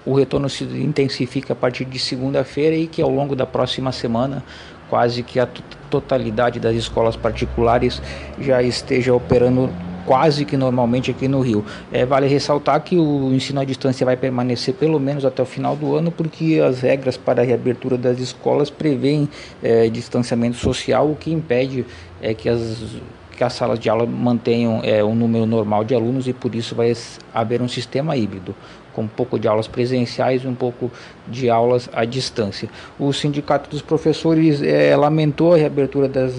o 0.06 0.13
retorno 0.13 0.50
se 0.50 0.63
intensifica 0.63 1.54
a 1.54 1.56
partir 1.56 1.86
de 1.86 2.00
segunda-feira 2.00 2.75
e 2.75 2.88
que 2.88 3.01
ao 3.01 3.10
longo 3.10 3.36
da 3.36 3.46
próxima 3.46 3.92
semana 3.92 4.44
quase 4.89 5.24
que 5.24 5.39
a 5.39 5.48
totalidade 5.89 6.60
das 6.60 6.75
escolas 6.75 7.16
particulares 7.16 8.01
já 8.39 8.62
esteja 8.62 9.13
operando 9.13 9.70
quase 10.06 10.46
que 10.46 10.56
normalmente 10.56 11.12
aqui 11.12 11.27
no 11.27 11.42
Rio. 11.42 11.66
É, 11.92 12.06
vale 12.06 12.27
ressaltar 12.27 12.82
que 12.82 12.98
o 12.98 13.34
ensino 13.34 13.60
à 13.60 13.66
distância 13.66 14.06
vai 14.06 14.16
permanecer 14.16 14.74
pelo 14.74 15.00
menos 15.00 15.25
até 15.25 15.44
o 15.44 15.46
final 15.46 15.75
do 15.75 15.96
ano, 15.96 16.10
porque 16.10 16.62
as 16.66 16.80
regras 16.80 17.18
para 17.18 17.42
a 17.42 17.46
reabertura 17.46 17.98
das 17.98 18.18
escolas 18.20 18.70
prevêem 18.70 19.27
é, 19.62 19.89
distanciamento 19.89 20.56
social, 20.56 21.12
o 21.12 21.16
que 21.16 21.32
impede 21.32 21.86
é, 22.22 22.34
que 22.34 22.48
as 22.48 22.62
que 23.38 23.44
as 23.44 23.53
salas 23.53 23.79
de 23.79 23.88
aula 23.88 24.06
mantenham 24.06 24.82
é, 24.84 25.03
um 25.03 25.13
número 25.13 25.46
normal 25.46 25.84
de 25.84 25.94
alunos 25.94 26.27
e 26.27 26.34
por 26.34 26.56
isso 26.56 26.74
vai 26.74 26.91
haver 27.32 27.62
um 27.62 27.67
sistema 27.67 28.17
híbrido, 28.17 28.56
com 28.94 29.03
um 29.03 29.08
pouco 29.08 29.38
de 29.38 29.48
aulas 29.48 29.67
presenciais 29.67 30.44
e 30.44 30.48
um 30.48 30.56
pouco 30.56 30.91
de 31.27 31.48
aulas 31.48 31.88
à 31.94 32.03
distância. 32.03 32.67
O 33.00 33.13
Sindicato 33.13 33.70
dos 33.70 33.84
Professores 33.84 34.63
é, 34.63 34.96
lamentou 34.98 35.53
a 35.53 35.58
reabertura 35.58 36.10
das, 36.10 36.34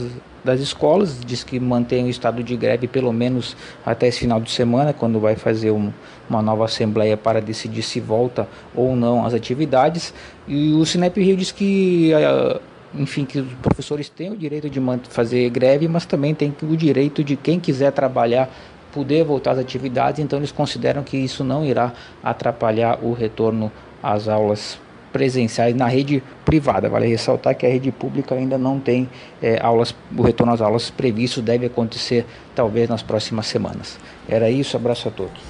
das 0.45 0.59
escolas, 0.59 1.21
diz 1.25 1.45
que 1.45 1.61
mantém 1.61 2.07
o 2.07 2.09
estado 2.09 2.43
de 2.43 2.57
greve 2.57 2.89
pelo 2.89 3.13
menos 3.13 3.57
até 3.87 4.09
esse 4.09 4.19
final 4.19 4.41
de 4.41 4.51
semana, 4.51 4.93
quando 4.93 5.21
vai 5.21 5.37
fazer 5.37 5.71
um, 5.71 5.93
uma 6.29 6.43
nova 6.43 6.65
assembleia 6.65 7.17
para 7.17 7.41
decidir 7.41 7.83
se 7.83 8.01
volta 8.01 8.49
ou 8.75 8.97
não 8.97 9.25
às 9.25 9.35
atividades. 9.35 10.13
E 10.49 10.73
o 10.73 10.85
Sinep 10.85 11.17
Rio 11.23 11.37
diz 11.37 11.53
que 11.53 12.11
uh, 12.13 12.61
enfim, 12.95 13.25
que 13.25 13.41
os 13.41 13.53
professores 13.55 14.09
têm 14.09 14.31
o 14.31 14.37
direito 14.37 14.69
de 14.69 14.81
fazer 15.09 15.49
greve, 15.51 15.89
mas 15.89 16.07
também 16.07 16.35
tem 16.35 16.55
o 16.63 16.77
direito 16.77 17.23
de 17.23 17.37
quem 17.37 17.59
quiser 17.61 17.93
trabalhar 17.93 18.51
poder 18.93 19.25
voltar 19.25 19.53
às 19.53 19.59
atividades, 19.59 20.19
então 20.19 20.39
eles 20.39 20.51
consideram 20.51 21.03
que 21.03 21.17
isso 21.17 21.45
não 21.45 21.65
irá 21.65 21.93
atrapalhar 22.23 22.99
o 23.03 23.13
retorno 23.13 23.71
às 24.03 24.29
aulas 24.29 24.79
presenciais 25.13 25.75
na 25.75 25.87
rede 25.87 26.23
privada. 26.45 26.89
Vale 26.89 27.07
ressaltar 27.07 27.55
que 27.55 27.67
a 27.67 27.69
rede 27.69 27.91
pública 27.91 28.35
ainda 28.35 28.59
não 28.59 28.79
tem 28.79 29.09
é, 29.43 29.61
aulas, 29.61 29.95
o 30.17 30.23
retorno 30.23 30.53
às 30.53 30.61
aulas 30.61 30.91
previsto 30.91 31.41
deve 31.41 31.67
acontecer 31.67 32.27
talvez 32.55 32.89
nas 32.89 33.03
próximas 33.03 33.47
semanas. 33.47 33.99
Era 34.29 34.51
isso, 34.51 34.77
abraço 34.77 35.09
a 35.09 35.11
todos. 35.11 35.41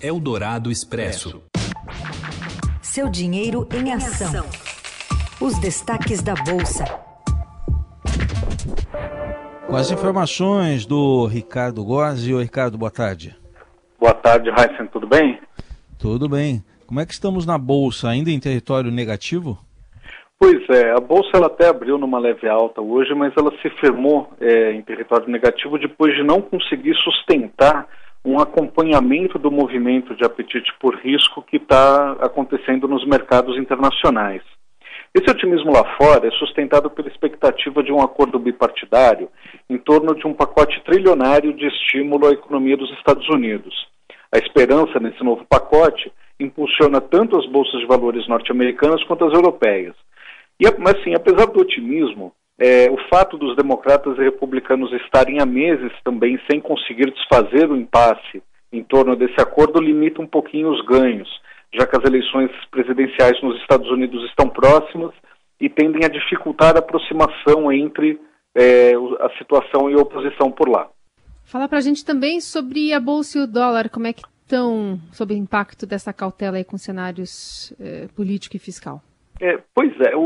Eldorado 0.00 0.70
Expresso. 0.70 1.42
Seu 2.80 3.08
dinheiro 3.08 3.66
em 3.72 3.92
ação. 3.92 4.44
Os 5.44 5.58
destaques 5.58 6.22
da 6.22 6.34
Bolsa. 6.34 6.84
Com 9.66 9.74
as 9.74 9.90
informações 9.90 10.86
do 10.86 11.26
Ricardo 11.26 11.84
Gozzi. 11.84 12.32
Oi, 12.32 12.44
Ricardo, 12.44 12.78
boa 12.78 12.92
tarde. 12.92 13.36
Boa 13.98 14.14
tarde, 14.14 14.50
Heisen, 14.50 14.86
tudo 14.86 15.04
bem? 15.04 15.40
Tudo 15.98 16.28
bem. 16.28 16.62
Como 16.86 17.00
é 17.00 17.04
que 17.04 17.12
estamos 17.12 17.44
na 17.44 17.58
Bolsa? 17.58 18.08
Ainda 18.08 18.30
em 18.30 18.38
território 18.38 18.92
negativo? 18.92 19.58
Pois 20.38 20.62
é, 20.70 20.92
a 20.92 21.00
Bolsa 21.00 21.30
ela 21.34 21.48
até 21.48 21.66
abriu 21.66 21.98
numa 21.98 22.20
leve 22.20 22.48
alta 22.48 22.80
hoje, 22.80 23.12
mas 23.12 23.32
ela 23.36 23.50
se 23.60 23.68
firmou 23.80 24.32
é, 24.40 24.70
em 24.70 24.82
território 24.82 25.26
negativo 25.28 25.76
depois 25.76 26.14
de 26.14 26.22
não 26.22 26.40
conseguir 26.40 26.94
sustentar 27.02 27.88
um 28.24 28.38
acompanhamento 28.38 29.40
do 29.40 29.50
movimento 29.50 30.14
de 30.14 30.24
apetite 30.24 30.72
por 30.80 30.94
risco 31.00 31.42
que 31.42 31.56
está 31.56 32.12
acontecendo 32.20 32.86
nos 32.86 33.04
mercados 33.04 33.58
internacionais. 33.58 34.40
Esse 35.14 35.30
otimismo 35.30 35.70
lá 35.70 35.84
fora 35.96 36.26
é 36.26 36.30
sustentado 36.32 36.88
pela 36.88 37.08
expectativa 37.08 37.82
de 37.82 37.92
um 37.92 38.00
acordo 38.00 38.38
bipartidário 38.38 39.28
em 39.68 39.76
torno 39.76 40.14
de 40.14 40.26
um 40.26 40.32
pacote 40.32 40.80
trilionário 40.84 41.52
de 41.52 41.66
estímulo 41.66 42.28
à 42.28 42.30
economia 42.30 42.78
dos 42.78 42.90
Estados 42.92 43.28
Unidos. 43.28 43.74
A 44.34 44.38
esperança 44.38 44.98
nesse 44.98 45.22
novo 45.22 45.44
pacote 45.44 46.10
impulsiona 46.40 46.98
tanto 46.98 47.38
as 47.38 47.46
bolsas 47.46 47.80
de 47.80 47.86
valores 47.86 48.26
norte-americanas 48.26 49.04
quanto 49.04 49.26
as 49.26 49.34
europeias. 49.34 49.94
E, 50.58 50.64
mas, 50.78 51.02
sim, 51.04 51.14
apesar 51.14 51.46
do 51.46 51.60
otimismo, 51.60 52.32
é, 52.58 52.90
o 52.90 52.96
fato 53.10 53.36
dos 53.36 53.54
democratas 53.54 54.16
e 54.16 54.22
republicanos 54.22 54.90
estarem 54.92 55.42
há 55.42 55.46
meses 55.46 55.92
também 56.02 56.40
sem 56.50 56.58
conseguir 56.58 57.10
desfazer 57.10 57.70
o 57.70 57.76
impasse 57.76 58.42
em 58.72 58.82
torno 58.82 59.14
desse 59.14 59.38
acordo 59.38 59.78
limita 59.78 60.22
um 60.22 60.26
pouquinho 60.26 60.70
os 60.70 60.82
ganhos 60.86 61.28
já 61.74 61.86
que 61.86 61.96
as 61.96 62.04
eleições 62.04 62.50
presidenciais 62.70 63.40
nos 63.42 63.60
Estados 63.60 63.90
Unidos 63.90 64.24
estão 64.28 64.48
próximas 64.48 65.12
e 65.60 65.68
tendem 65.68 66.04
a 66.04 66.08
dificultar 66.08 66.76
a 66.76 66.80
aproximação 66.80 67.72
entre 67.72 68.20
é, 68.54 68.92
a 69.20 69.30
situação 69.38 69.90
e 69.90 69.94
a 69.94 70.02
oposição 70.02 70.50
por 70.50 70.68
lá. 70.68 70.88
Fala 71.44 71.68
para 71.68 71.78
a 71.78 71.82
gente 71.82 72.04
também 72.04 72.40
sobre 72.40 72.92
a 72.92 73.00
bolsa 73.00 73.38
e 73.38 73.42
o 73.42 73.46
dólar, 73.46 73.88
como 73.88 74.06
é 74.06 74.12
que 74.12 74.22
estão 74.42 74.98
sob 75.12 75.34
o 75.34 75.36
impacto 75.36 75.86
dessa 75.86 76.12
cautela 76.12 76.56
aí 76.56 76.64
com 76.64 76.76
cenários 76.76 77.72
eh, 77.80 78.06
político 78.14 78.56
e 78.56 78.58
fiscal? 78.58 79.02
É, 79.40 79.58
pois 79.74 79.92
é, 80.00 80.14
o, 80.14 80.20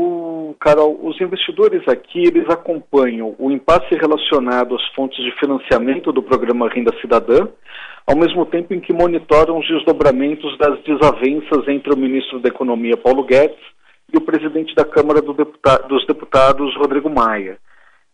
Carol, 0.59 0.99
os 1.03 1.19
investidores 1.21 1.87
aqui 1.87 2.19
eles 2.19 2.49
acompanham 2.49 3.35
o 3.37 3.51
impasse 3.51 3.95
relacionado 3.95 4.75
às 4.75 4.85
fontes 4.95 5.23
de 5.23 5.31
financiamento 5.39 6.11
do 6.11 6.23
programa 6.23 6.69
Renda 6.69 6.91
Cidadã, 6.99 7.47
ao 8.05 8.15
mesmo 8.15 8.45
tempo 8.45 8.73
em 8.73 8.79
que 8.79 8.93
monitoram 8.93 9.59
os 9.59 9.67
desdobramentos 9.67 10.57
das 10.57 10.81
desavenças 10.83 11.67
entre 11.67 11.93
o 11.93 11.97
ministro 11.97 12.39
da 12.39 12.49
Economia, 12.49 12.97
Paulo 12.97 13.23
Guedes, 13.23 13.57
e 14.13 14.17
o 14.17 14.21
presidente 14.21 14.73
da 14.73 14.85
Câmara 14.85 15.21
do 15.21 15.33
Deputa 15.33 15.77
dos 15.87 16.05
Deputados, 16.07 16.75
Rodrigo 16.77 17.09
Maia. 17.09 17.57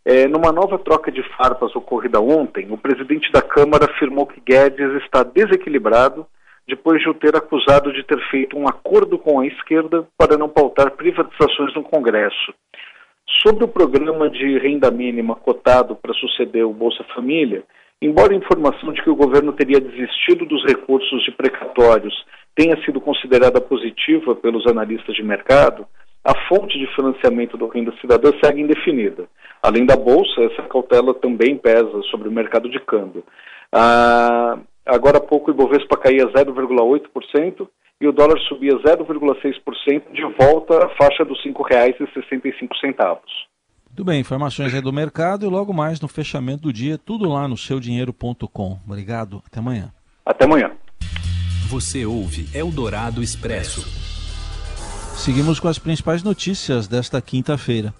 É, 0.05 0.27
numa 0.27 0.51
nova 0.51 0.77
troca 0.77 1.11
de 1.11 1.23
farpas 1.37 1.73
ocorrida 1.75 2.19
ontem, 2.19 2.67
o 2.71 2.77
presidente 2.77 3.31
da 3.31 3.41
Câmara 3.41 3.85
afirmou 3.85 4.25
que 4.25 4.41
Guedes 4.41 5.01
está 5.03 5.23
desequilibrado 5.23 6.25
depois 6.67 7.01
de 7.01 7.09
o 7.09 7.13
ter 7.13 7.35
acusado 7.35 7.91
de 7.91 8.03
ter 8.03 8.19
feito 8.29 8.57
um 8.57 8.67
acordo 8.67 9.17
com 9.17 9.39
a 9.39 9.47
esquerda 9.47 10.07
para 10.17 10.37
não 10.37 10.49
pautar 10.49 10.91
privatizações 10.91 11.73
no 11.73 11.83
Congresso. 11.83 12.53
Sobre 13.41 13.63
o 13.63 13.67
programa 13.67 14.29
de 14.29 14.57
renda 14.59 14.91
mínima 14.91 15.35
cotado 15.35 15.95
para 15.95 16.13
suceder 16.13 16.65
o 16.65 16.73
Bolsa 16.73 17.03
Família, 17.15 17.63
embora 18.01 18.33
a 18.33 18.37
informação 18.37 18.93
de 18.93 19.01
que 19.01 19.09
o 19.09 19.15
governo 19.15 19.53
teria 19.53 19.79
desistido 19.79 20.45
dos 20.45 20.63
recursos 20.65 21.23
de 21.23 21.31
precatórios 21.31 22.13
tenha 22.55 22.75
sido 22.85 23.01
considerada 23.01 23.59
positiva 23.59 24.35
pelos 24.35 24.67
analistas 24.67 25.15
de 25.15 25.23
mercado, 25.23 25.87
a 26.23 26.33
fonte 26.47 26.77
de 26.79 26.87
financiamento 26.95 27.57
do 27.57 27.67
Renda 27.67 27.93
Cidadã 27.99 28.31
segue 28.43 28.61
indefinida. 28.61 29.27
Além 29.61 29.85
da 29.85 29.95
Bolsa, 29.95 30.41
essa 30.43 30.61
cautela 30.63 31.13
também 31.13 31.57
pesa 31.57 32.01
sobre 32.11 32.29
o 32.29 32.31
mercado 32.31 32.69
de 32.69 32.79
câmbio. 32.79 33.23
Ah, 33.71 34.57
agora 34.85 35.17
há 35.17 35.21
pouco 35.21 35.49
o 35.49 35.53
Ibovespa 35.53 35.97
caía 35.97 36.25
0,8% 36.27 37.67
e 38.01 38.07
o 38.07 38.11
dólar 38.11 38.39
subia 38.47 38.73
0,6% 38.79 40.11
de 40.11 40.23
volta 40.37 40.85
à 40.85 40.89
faixa 40.89 41.23
dos 41.23 41.43
R$ 41.43 41.53
5,65. 41.53 43.19
Muito 43.87 44.05
bem, 44.05 44.19
informações 44.19 44.73
aí 44.73 44.81
do 44.81 44.91
mercado 44.91 45.45
e 45.45 45.49
logo 45.49 45.71
mais 45.71 46.01
no 46.01 46.07
fechamento 46.07 46.63
do 46.63 46.73
dia, 46.73 46.97
tudo 46.97 47.29
lá 47.29 47.47
no 47.47 47.55
seudinheiro.com. 47.55 48.79
Obrigado, 48.85 49.41
até 49.45 49.59
amanhã. 49.59 49.93
Até 50.25 50.45
amanhã. 50.45 50.71
Você 51.69 52.05
ouve 52.05 52.47
Eldorado 52.57 53.21
Expresso. 53.21 53.81
Seguimos 55.15 55.59
com 55.59 55.67
as 55.67 55.77
principais 55.77 56.23
notícias 56.23 56.87
desta 56.87 57.21
quinta-feira. 57.21 57.93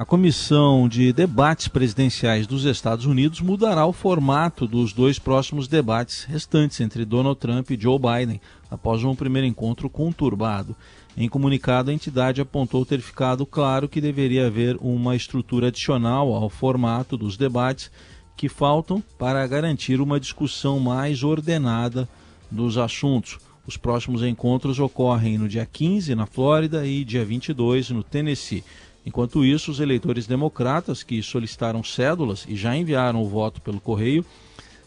A 0.00 0.04
Comissão 0.06 0.88
de 0.88 1.12
Debates 1.12 1.68
Presidenciais 1.68 2.46
dos 2.46 2.64
Estados 2.64 3.04
Unidos 3.04 3.42
mudará 3.42 3.84
o 3.84 3.92
formato 3.92 4.66
dos 4.66 4.94
dois 4.94 5.18
próximos 5.18 5.68
debates 5.68 6.24
restantes 6.24 6.80
entre 6.80 7.04
Donald 7.04 7.38
Trump 7.38 7.70
e 7.70 7.78
Joe 7.78 7.98
Biden, 7.98 8.40
após 8.70 9.04
um 9.04 9.14
primeiro 9.14 9.46
encontro 9.46 9.90
conturbado. 9.90 10.74
Em 11.14 11.28
comunicado, 11.28 11.90
a 11.90 11.92
entidade 11.92 12.40
apontou 12.40 12.86
ter 12.86 13.02
ficado 13.02 13.44
claro 13.44 13.90
que 13.90 14.00
deveria 14.00 14.46
haver 14.46 14.78
uma 14.80 15.14
estrutura 15.14 15.66
adicional 15.66 16.32
ao 16.32 16.48
formato 16.48 17.14
dos 17.14 17.36
debates 17.36 17.90
que 18.38 18.48
faltam 18.48 19.04
para 19.18 19.46
garantir 19.46 20.00
uma 20.00 20.18
discussão 20.18 20.80
mais 20.80 21.22
ordenada 21.22 22.08
dos 22.50 22.78
assuntos. 22.78 23.38
Os 23.66 23.76
próximos 23.76 24.22
encontros 24.22 24.80
ocorrem 24.80 25.36
no 25.36 25.46
dia 25.46 25.66
15 25.66 26.14
na 26.14 26.24
Flórida 26.24 26.86
e 26.86 27.04
dia 27.04 27.22
22 27.22 27.90
no 27.90 28.02
Tennessee. 28.02 28.64
Enquanto 29.04 29.44
isso, 29.44 29.70
os 29.70 29.80
eleitores 29.80 30.26
democratas 30.26 31.02
que 31.02 31.22
solicitaram 31.22 31.82
cédulas 31.82 32.44
e 32.48 32.54
já 32.54 32.76
enviaram 32.76 33.22
o 33.22 33.28
voto 33.28 33.60
pelo 33.60 33.80
correio 33.80 34.24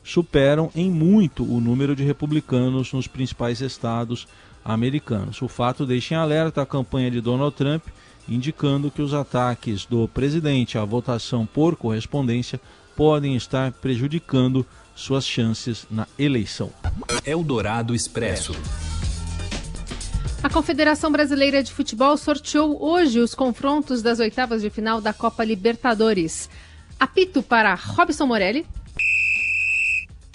superam 0.03 0.69
em 0.75 0.91
muito 0.91 1.43
o 1.43 1.59
número 1.59 1.95
de 1.95 2.03
republicanos 2.03 2.91
nos 2.91 3.07
principais 3.07 3.61
estados 3.61 4.27
americanos. 4.63 5.41
O 5.41 5.47
fato 5.47 5.85
deixa 5.85 6.13
em 6.13 6.17
alerta 6.17 6.61
a 6.61 6.65
campanha 6.65 7.09
de 7.09 7.21
Donald 7.21 7.55
Trump, 7.55 7.83
indicando 8.27 8.91
que 8.91 9.01
os 9.01 9.13
ataques 9.13 9.85
do 9.85 10.07
presidente 10.07 10.77
à 10.77 10.85
votação 10.85 11.45
por 11.45 11.75
correspondência 11.75 12.59
podem 12.95 13.35
estar 13.35 13.71
prejudicando 13.71 14.65
suas 14.95 15.25
chances 15.25 15.87
na 15.89 16.07
eleição. 16.17 16.69
Eldorado 17.25 17.95
Expresso. 17.95 18.53
A 20.43 20.49
Confederação 20.49 21.09
Brasileira 21.09 21.63
de 21.63 21.71
Futebol 21.71 22.17
sorteou 22.17 22.77
hoje 22.83 23.21
os 23.21 23.33
confrontos 23.33 24.01
das 24.01 24.19
oitavas 24.19 24.61
de 24.61 24.69
final 24.69 24.99
da 24.99 25.13
Copa 25.13 25.41
Libertadores. 25.41 26.49
Apito 26.99 27.41
para 27.41 27.73
Robson 27.73 28.25
Morelli. 28.25 28.65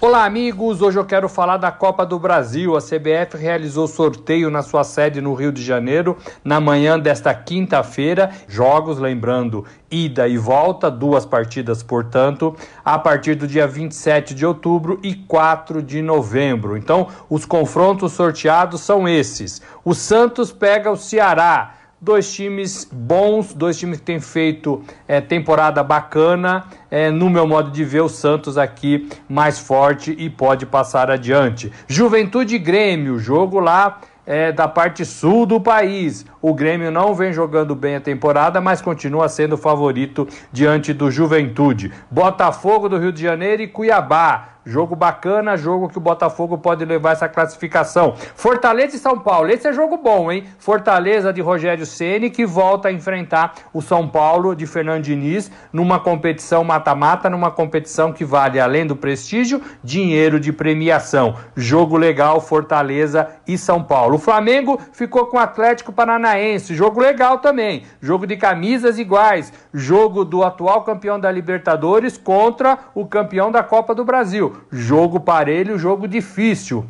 Olá, 0.01 0.25
amigos! 0.25 0.81
Hoje 0.81 0.97
eu 0.97 1.05
quero 1.05 1.29
falar 1.29 1.57
da 1.57 1.73
Copa 1.73 2.07
do 2.07 2.21
Brasil. 2.21 2.77
A 2.77 2.81
CBF 2.81 3.37
realizou 3.37 3.89
sorteio 3.89 4.49
na 4.49 4.63
sua 4.63 4.85
sede 4.85 5.21
no 5.21 5.35
Rio 5.35 5.51
de 5.51 5.61
Janeiro 5.61 6.17
na 6.45 6.61
manhã 6.61 6.97
desta 6.97 7.35
quinta-feira. 7.35 8.31
Jogos, 8.47 9.01
lembrando, 9.01 9.65
ida 9.91 10.29
e 10.29 10.39
volta, 10.39 10.89
duas 10.89 11.27
partidas, 11.27 11.83
portanto, 11.83 12.55
a 12.85 12.97
partir 12.97 13.35
do 13.35 13.49
dia 13.49 13.67
27 13.67 14.37
de 14.37 14.47
outubro 14.47 15.01
e 15.03 15.17
4 15.17 15.83
de 15.83 16.01
novembro. 16.01 16.77
Então, 16.77 17.09
os 17.29 17.45
confrontos 17.45 18.13
sorteados 18.13 18.83
são 18.83 19.09
esses: 19.09 19.61
o 19.85 19.97
Santos 19.97 20.53
pega 20.53 20.93
o 20.93 20.97
Ceará 20.97 21.75
dois 22.01 22.33
times 22.33 22.89
bons, 22.91 23.53
dois 23.53 23.79
times 23.79 23.99
que 23.99 24.05
têm 24.05 24.21
feito 24.21 24.83
é, 25.07 25.21
temporada 25.21 25.83
bacana. 25.83 26.65
É, 26.91 27.11
no 27.11 27.29
meu 27.29 27.47
modo 27.47 27.71
de 27.71 27.85
ver, 27.85 28.01
o 28.01 28.09
Santos 28.09 28.57
aqui 28.57 29.09
mais 29.29 29.59
forte 29.59 30.15
e 30.19 30.31
pode 30.31 30.67
passar 30.67 31.11
adiante. 31.11 31.73
Juventude 31.87 32.55
e 32.55 32.59
Grêmio, 32.59 33.19
jogo 33.19 33.59
lá 33.59 34.01
é, 34.29 34.53
da 34.53 34.69
parte 34.69 35.07
sul 35.07 35.47
do 35.47 35.59
país. 35.59 36.27
O 36.43 36.53
Grêmio 36.53 36.91
não 36.91 37.15
vem 37.15 37.33
jogando 37.33 37.75
bem 37.75 37.97
a 37.97 38.01
temporada, 38.01 38.61
mas 38.61 38.83
continua 38.83 39.27
sendo 39.27 39.57
favorito 39.57 40.29
diante 40.53 40.93
do 40.93 41.11
Juventude. 41.11 41.91
Botafogo 42.11 42.91
do 42.91 42.99
Rio 42.99 43.11
de 43.11 43.23
Janeiro 43.23 43.63
e 43.63 43.67
Cuiabá. 43.67 44.58
Jogo 44.65 44.95
bacana, 44.95 45.57
jogo 45.57 45.89
que 45.89 45.97
o 45.97 46.01
Botafogo 46.01 46.59
pode 46.59 46.85
levar 46.85 47.13
essa 47.13 47.29
classificação. 47.29 48.15
Fortaleza 48.35 48.97
e 48.97 48.99
São 48.99 49.19
Paulo, 49.19 49.51
esse 49.51 49.67
é 49.67 49.73
jogo 49.73 49.97
bom, 49.97 50.31
hein? 50.31 50.45
Fortaleza 50.59 51.33
de 51.33 51.41
Rogério 51.41 51.87
Ceni 51.87 52.29
que 52.29 52.45
volta 52.45 52.89
a 52.89 52.93
enfrentar 52.93 53.55
o 53.73 53.81
São 53.81 54.07
Paulo 54.07 54.55
de 54.55 54.67
Fernando 54.67 55.05
Diniz 55.05 55.51
numa 55.73 55.99
competição 55.99 56.63
mata-mata, 56.65 57.31
numa 57.31 57.51
competição 57.51 58.13
que 58.13 58.25
vale 58.25 58.61
além 58.61 58.87
do 58.87 58.95
prestígio, 58.95 59.63
dinheiro 59.83 60.39
de 60.39 60.53
premiação. 60.53 61.37
Jogo 61.57 61.97
legal 61.97 62.41
Fortaleza 62.41 63.29
e 63.47 63.57
São 63.57 63.83
Paulo. 63.83 64.17
O 64.17 64.21
Flamengo 64.21 64.79
ficou 64.93 65.27
com 65.27 65.39
o 65.39 65.41
Atlético 65.41 65.93
Paranaense, 65.93 66.75
jogo 66.75 67.01
legal 67.01 67.39
também. 67.39 67.85
Jogo 68.03 68.27
de 68.27 68.37
camisas 68.37 68.99
iguais, 68.99 69.51
jogo 69.73 70.25
do 70.25 70.45
atual 70.45 70.83
campeão 70.83 71.19
da 71.19 71.33
Libertadores 71.33 72.19
contra 72.19 72.79
o 72.95 73.07
campeão 73.07 73.51
da 73.51 73.63
Copa 73.63 73.95
do 73.95 74.05
Brasil. 74.05 74.58
Jogo 74.71 75.21
parelho, 75.21 75.79
jogo 75.79 76.07
difícil. 76.07 76.85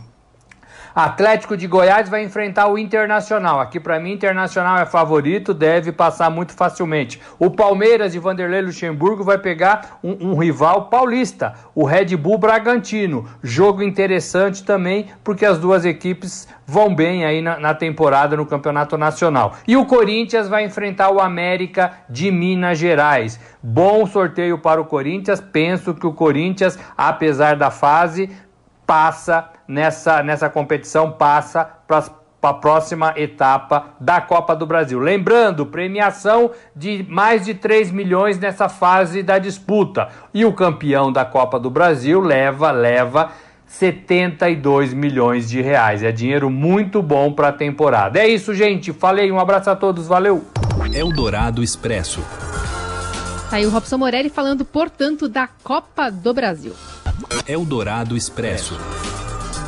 Atlético 1.01 1.57
de 1.57 1.69
Goiás 1.69 2.09
vai 2.09 2.25
enfrentar 2.25 2.67
o 2.67 2.77
Internacional. 2.77 3.61
Aqui 3.61 3.79
para 3.79 4.01
mim, 4.01 4.15
Internacional 4.15 4.79
é 4.79 4.85
favorito, 4.85 5.55
deve 5.55 5.93
passar 5.93 6.29
muito 6.29 6.53
facilmente. 6.53 7.21
O 7.39 7.53
Palmeiras 7.53 8.11
de 8.11 8.19
Vanderlei 8.19 8.63
Luxemburgo 8.63 9.23
vai 9.23 9.39
pegar 9.39 10.01
um, 10.03 10.33
um 10.33 10.35
rival 10.37 10.87
paulista, 10.87 11.55
o 11.73 11.85
Red 11.85 12.17
Bull 12.17 12.37
Bragantino. 12.37 13.29
Jogo 13.41 13.81
interessante 13.81 14.65
também, 14.65 15.07
porque 15.23 15.47
as 15.47 15.57
duas 15.57 15.85
equipes 15.85 16.49
vão 16.67 16.93
bem 16.93 17.25
aí 17.25 17.41
na, 17.41 17.61
na 17.61 17.75
temporada 17.75 18.37
no 18.37 18.45
Campeonato 18.45 18.99
Nacional. 18.99 19.55
E 19.69 19.77
o 19.77 19.87
Corinthians 19.87 20.49
vai 20.49 20.65
enfrentar 20.65 21.11
o 21.11 21.21
América 21.21 21.93
de 22.11 22.33
Minas 22.33 22.77
Gerais. 22.77 23.39
Bom 23.63 24.05
sorteio 24.05 24.59
para 24.59 24.81
o 24.81 24.85
Corinthians. 24.85 25.41
Penso 25.41 25.95
que 25.95 26.09
o 26.09 26.13
Corinthians, 26.13 26.77
apesar 26.97 27.55
da 27.55 27.71
fase, 27.71 28.29
passa 28.85 29.58
nessa, 29.69 30.23
nessa 30.23 30.49
competição, 30.49 31.13
passa 31.13 31.65
para 31.87 32.03
a 32.43 32.55
próxima 32.55 33.13
etapa 33.17 33.91
da 34.01 34.21
Copa 34.21 34.57
do 34.57 34.67
Brasil. 34.67 34.99
Lembrando, 34.99 35.67
premiação 35.67 36.51
de 36.75 37.05
mais 37.09 37.45
de 37.45 37.55
3 37.55 37.91
milhões 37.91 38.39
nessa 38.39 38.69
fase 38.69 39.23
da 39.23 39.39
disputa. 39.39 40.09
E 40.33 40.45
o 40.45 40.53
campeão 40.53 41.13
da 41.13 41.25
Copa 41.25 41.61
do 41.61 41.69
Brasil 41.69 42.21
leva, 42.21 42.71
leva 42.71 43.33
72 43.67 44.95
milhões 44.95 45.49
de 45.49 45.61
reais. 45.61 46.03
É 46.03 46.11
dinheiro 46.11 46.49
muito 46.49 47.03
bom 47.03 47.33
para 47.33 47.49
a 47.49 47.53
temporada. 47.53 48.19
É 48.19 48.27
isso, 48.27 48.55
gente. 48.55 48.93
Falei, 48.93 49.31
um 49.31 49.39
abraço 49.39 49.69
a 49.71 49.77
todos, 49.77 50.07
valeu. 50.07 50.45
Eldorado 50.95 51.63
Expresso. 51.63 52.25
Tá 53.51 53.57
aí 53.57 53.67
o 53.67 53.71
Robson 53.71 53.99
Morelli 53.99 54.31
falando, 54.31 54.65
portanto, 54.65 55.29
da 55.29 55.49
Copa 55.63 56.11
do 56.11 56.33
Brasil. 56.33 56.75
Eldorado 57.47 58.17
Expresso. 58.17 58.79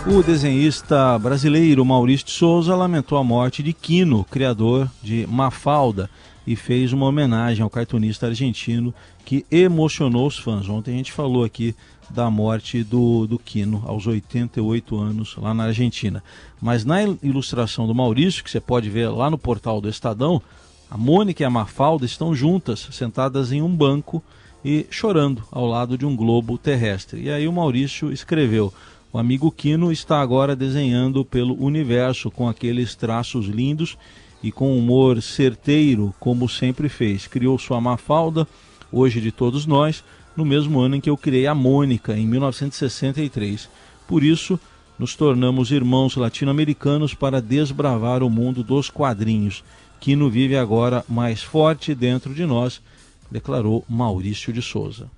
O 0.07 0.23
desenhista 0.23 1.19
brasileiro 1.19 1.85
Maurício 1.85 2.27
de 2.27 2.33
Souza 2.33 2.75
lamentou 2.75 3.19
a 3.19 3.23
morte 3.23 3.63
de 3.63 3.75
Quino, 3.75 4.25
criador 4.25 4.91
de 5.03 5.27
Mafalda, 5.27 6.09
e 6.47 6.57
fez 6.57 6.93
uma 6.93 7.07
homenagem 7.07 7.63
ao 7.63 7.69
cartunista 7.69 8.27
argentino 8.27 8.95
que 9.27 9.45
emocionou 9.51 10.27
os 10.27 10.39
fãs. 10.39 10.69
Ontem 10.69 10.95
a 10.95 10.97
gente 10.97 11.13
falou 11.13 11.45
aqui 11.45 11.77
da 12.09 12.31
morte 12.31 12.83
do, 12.83 13.27
do 13.27 13.39
Quino, 13.39 13.85
aos 13.87 14.07
88 14.07 14.99
anos, 14.99 15.37
lá 15.37 15.53
na 15.53 15.65
Argentina. 15.65 16.25
Mas 16.61 16.85
na 16.85 17.03
ilustração 17.23 17.87
do 17.87 17.95
Maurício, 17.95 18.43
que 18.43 18.51
você 18.51 18.59
pode 18.59 18.89
ver 18.89 19.09
lá 19.11 19.31
no 19.31 19.39
portal 19.39 19.83
do 19.83 19.89
Estadão, 19.89 20.43
a 20.91 20.97
Mônica 20.97 21.43
e 21.43 21.47
a 21.47 21.51
Mafalda 21.51 22.07
estão 22.07 22.35
juntas, 22.35 22.89
sentadas 22.91 23.53
em 23.53 23.61
um 23.61 23.73
banco 23.73 24.23
e 24.65 24.87
chorando 24.91 25.45
ao 25.53 25.67
lado 25.67 25.97
de 25.97 26.05
um 26.07 26.17
globo 26.17 26.59
terrestre. 26.59 27.23
E 27.23 27.31
aí 27.31 27.47
o 27.47 27.53
Maurício 27.53 28.11
escreveu: 28.11 28.73
O 29.13 29.19
amigo 29.19 29.51
Quino 29.51 29.91
está 29.91 30.21
agora 30.21 30.55
desenhando 30.55 31.25
pelo 31.25 31.61
universo 31.61 32.31
com 32.31 32.49
aqueles 32.49 32.95
traços 32.95 33.47
lindos 33.47 33.99
e 34.41 34.53
com 34.53 34.79
humor 34.79 35.21
certeiro, 35.21 36.15
como 36.21 36.49
sempre 36.49 36.89
fez. 36.89 37.27
Criou 37.27 37.59
sua 37.59 37.81
Mafalda, 37.81 38.47
hoje 38.93 39.21
de 39.21 39.33
todos 39.33 39.67
nós, 39.67 40.05
no 40.37 40.45
mesmo 40.45 40.79
ano 40.79 40.95
em 40.95 41.01
que 41.01 41.11
eu 41.11 41.17
criei 41.17 41.49
a 41.49 41.55
Mônica, 41.55 42.17
em 42.17 42.25
1963. 42.25 43.69
Por 44.07 44.23
isso, 44.23 44.61
nos 44.97 45.17
tornamos 45.17 45.73
irmãos 45.73 46.15
latino-americanos 46.15 47.13
para 47.13 47.43
desbravar 47.43 48.23
o 48.23 48.31
mundo 48.31 48.63
dos 48.63 48.89
quadrinhos. 48.91 49.65
Quino 49.99 50.31
vive 50.31 50.57
agora 50.57 51.05
mais 51.09 51.43
forte 51.43 51.97
dentro 51.97 52.33
de 52.33 52.47
nós, 52.47 52.81
declarou 53.29 53.85
Maurício 53.89 54.53
de 54.53 54.63
Souza. 54.63 55.11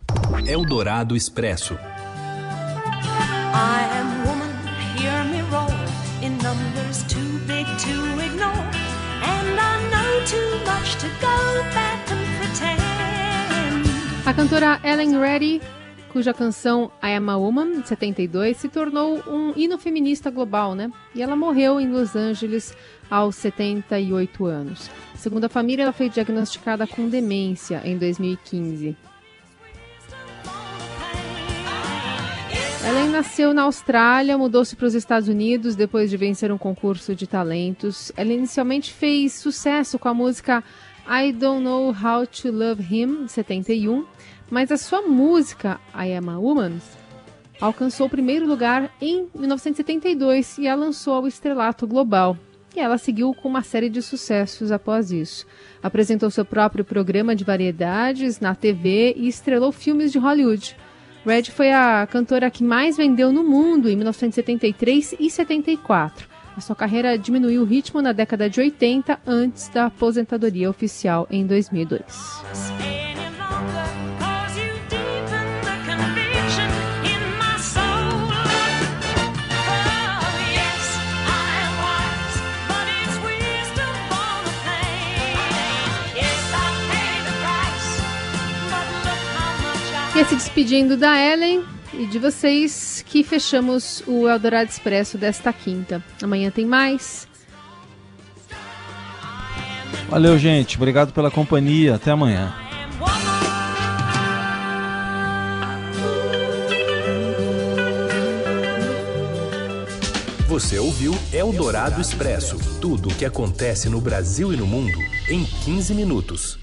Eldorado 0.46 1.14
Expresso. 1.14 1.76
A 14.32 14.34
cantora 14.34 14.80
Ellen 14.82 15.20
Reddy 15.20 15.60
cuja 16.10 16.32
canção 16.32 16.90
I 17.02 17.16
Am 17.16 17.28
a 17.28 17.36
Woman, 17.36 17.82
de 17.82 17.88
72, 17.88 18.56
se 18.56 18.66
tornou 18.70 19.22
um 19.28 19.52
hino 19.54 19.76
feminista 19.76 20.30
global, 20.30 20.74
né? 20.74 20.90
E 21.14 21.20
ela 21.20 21.36
morreu 21.36 21.78
em 21.78 21.90
Los 21.90 22.16
Angeles 22.16 22.74
aos 23.10 23.36
78 23.36 24.46
anos. 24.46 24.90
Segundo 25.16 25.44
a 25.44 25.50
família, 25.50 25.82
ela 25.82 25.92
foi 25.92 26.08
diagnosticada 26.08 26.86
com 26.86 27.10
demência 27.10 27.82
em 27.84 27.98
2015. 27.98 28.96
Ellen 32.88 33.10
nasceu 33.10 33.52
na 33.52 33.62
Austrália, 33.64 34.38
mudou-se 34.38 34.74
para 34.74 34.86
os 34.86 34.94
Estados 34.94 35.28
Unidos 35.28 35.76
depois 35.76 36.08
de 36.08 36.16
vencer 36.16 36.50
um 36.50 36.58
concurso 36.58 37.14
de 37.14 37.26
talentos. 37.26 38.10
Ela 38.16 38.32
inicialmente 38.32 38.94
fez 38.94 39.34
sucesso 39.34 39.98
com 39.98 40.08
a 40.08 40.14
música 40.14 40.64
I 41.08 41.32
Don't 41.32 41.64
Know 41.64 41.88
How 41.88 42.26
to 42.26 42.52
Love 42.52 42.82
Him, 42.82 43.24
de 43.24 43.32
71, 43.32 44.06
mas 44.50 44.70
a 44.70 44.76
sua 44.76 45.02
música, 45.02 45.80
I 45.94 46.14
Am 46.14 46.30
a 46.30 46.38
Woman, 46.38 46.78
alcançou 47.60 48.06
o 48.06 48.10
primeiro 48.10 48.46
lugar 48.46 48.90
em 49.00 49.28
1972 49.34 50.58
e 50.58 50.68
a 50.68 50.74
lançou 50.74 51.14
ao 51.14 51.26
estrelato 51.26 51.86
global. 51.86 52.36
E 52.74 52.80
ela 52.80 52.96
seguiu 52.96 53.34
com 53.34 53.48
uma 53.48 53.62
série 53.62 53.90
de 53.90 54.00
sucessos 54.00 54.72
após 54.72 55.10
isso. 55.10 55.46
Apresentou 55.82 56.30
seu 56.30 56.44
próprio 56.44 56.84
programa 56.84 57.36
de 57.36 57.44
variedades 57.44 58.40
na 58.40 58.54
TV 58.54 59.14
e 59.16 59.28
estrelou 59.28 59.72
filmes 59.72 60.10
de 60.10 60.18
Hollywood. 60.18 60.76
Red 61.24 61.44
foi 61.44 61.70
a 61.70 62.06
cantora 62.10 62.50
que 62.50 62.64
mais 62.64 62.96
vendeu 62.96 63.30
no 63.30 63.44
mundo 63.44 63.88
em 63.88 63.96
1973 63.96 65.14
e 65.20 65.30
74. 65.30 66.31
A 66.56 66.60
sua 66.60 66.76
carreira 66.76 67.16
diminuiu 67.16 67.62
o 67.62 67.64
ritmo 67.64 68.02
na 68.02 68.12
década 68.12 68.48
de 68.48 68.60
80 68.60 69.20
antes 69.26 69.68
da 69.68 69.86
aposentadoria 69.86 70.68
oficial 70.68 71.26
em 71.30 71.46
2002. 71.46 72.02
E 90.14 90.24
se 90.26 90.34
despedindo 90.36 90.94
da 90.94 91.18
Ellen 91.18 91.64
e 91.94 92.06
de 92.06 92.18
vocês 92.18 92.91
que 93.12 93.22
fechamos 93.22 94.02
o 94.06 94.26
Eldorado 94.26 94.70
Expresso 94.70 95.18
desta 95.18 95.52
quinta. 95.52 96.02
Amanhã 96.22 96.50
tem 96.50 96.64
mais. 96.64 97.28
Valeu, 100.08 100.38
gente. 100.38 100.76
Obrigado 100.76 101.12
pela 101.12 101.30
companhia. 101.30 101.96
Até 101.96 102.10
amanhã. 102.10 102.54
Você 110.48 110.78
ouviu 110.78 111.14
Eldorado 111.34 112.00
Expresso 112.00 112.56
tudo 112.80 113.10
o 113.10 113.14
que 113.14 113.26
acontece 113.26 113.90
no 113.90 114.00
Brasil 114.00 114.54
e 114.54 114.56
no 114.56 114.66
mundo 114.66 114.98
em 115.28 115.44
15 115.44 115.94
minutos. 115.94 116.61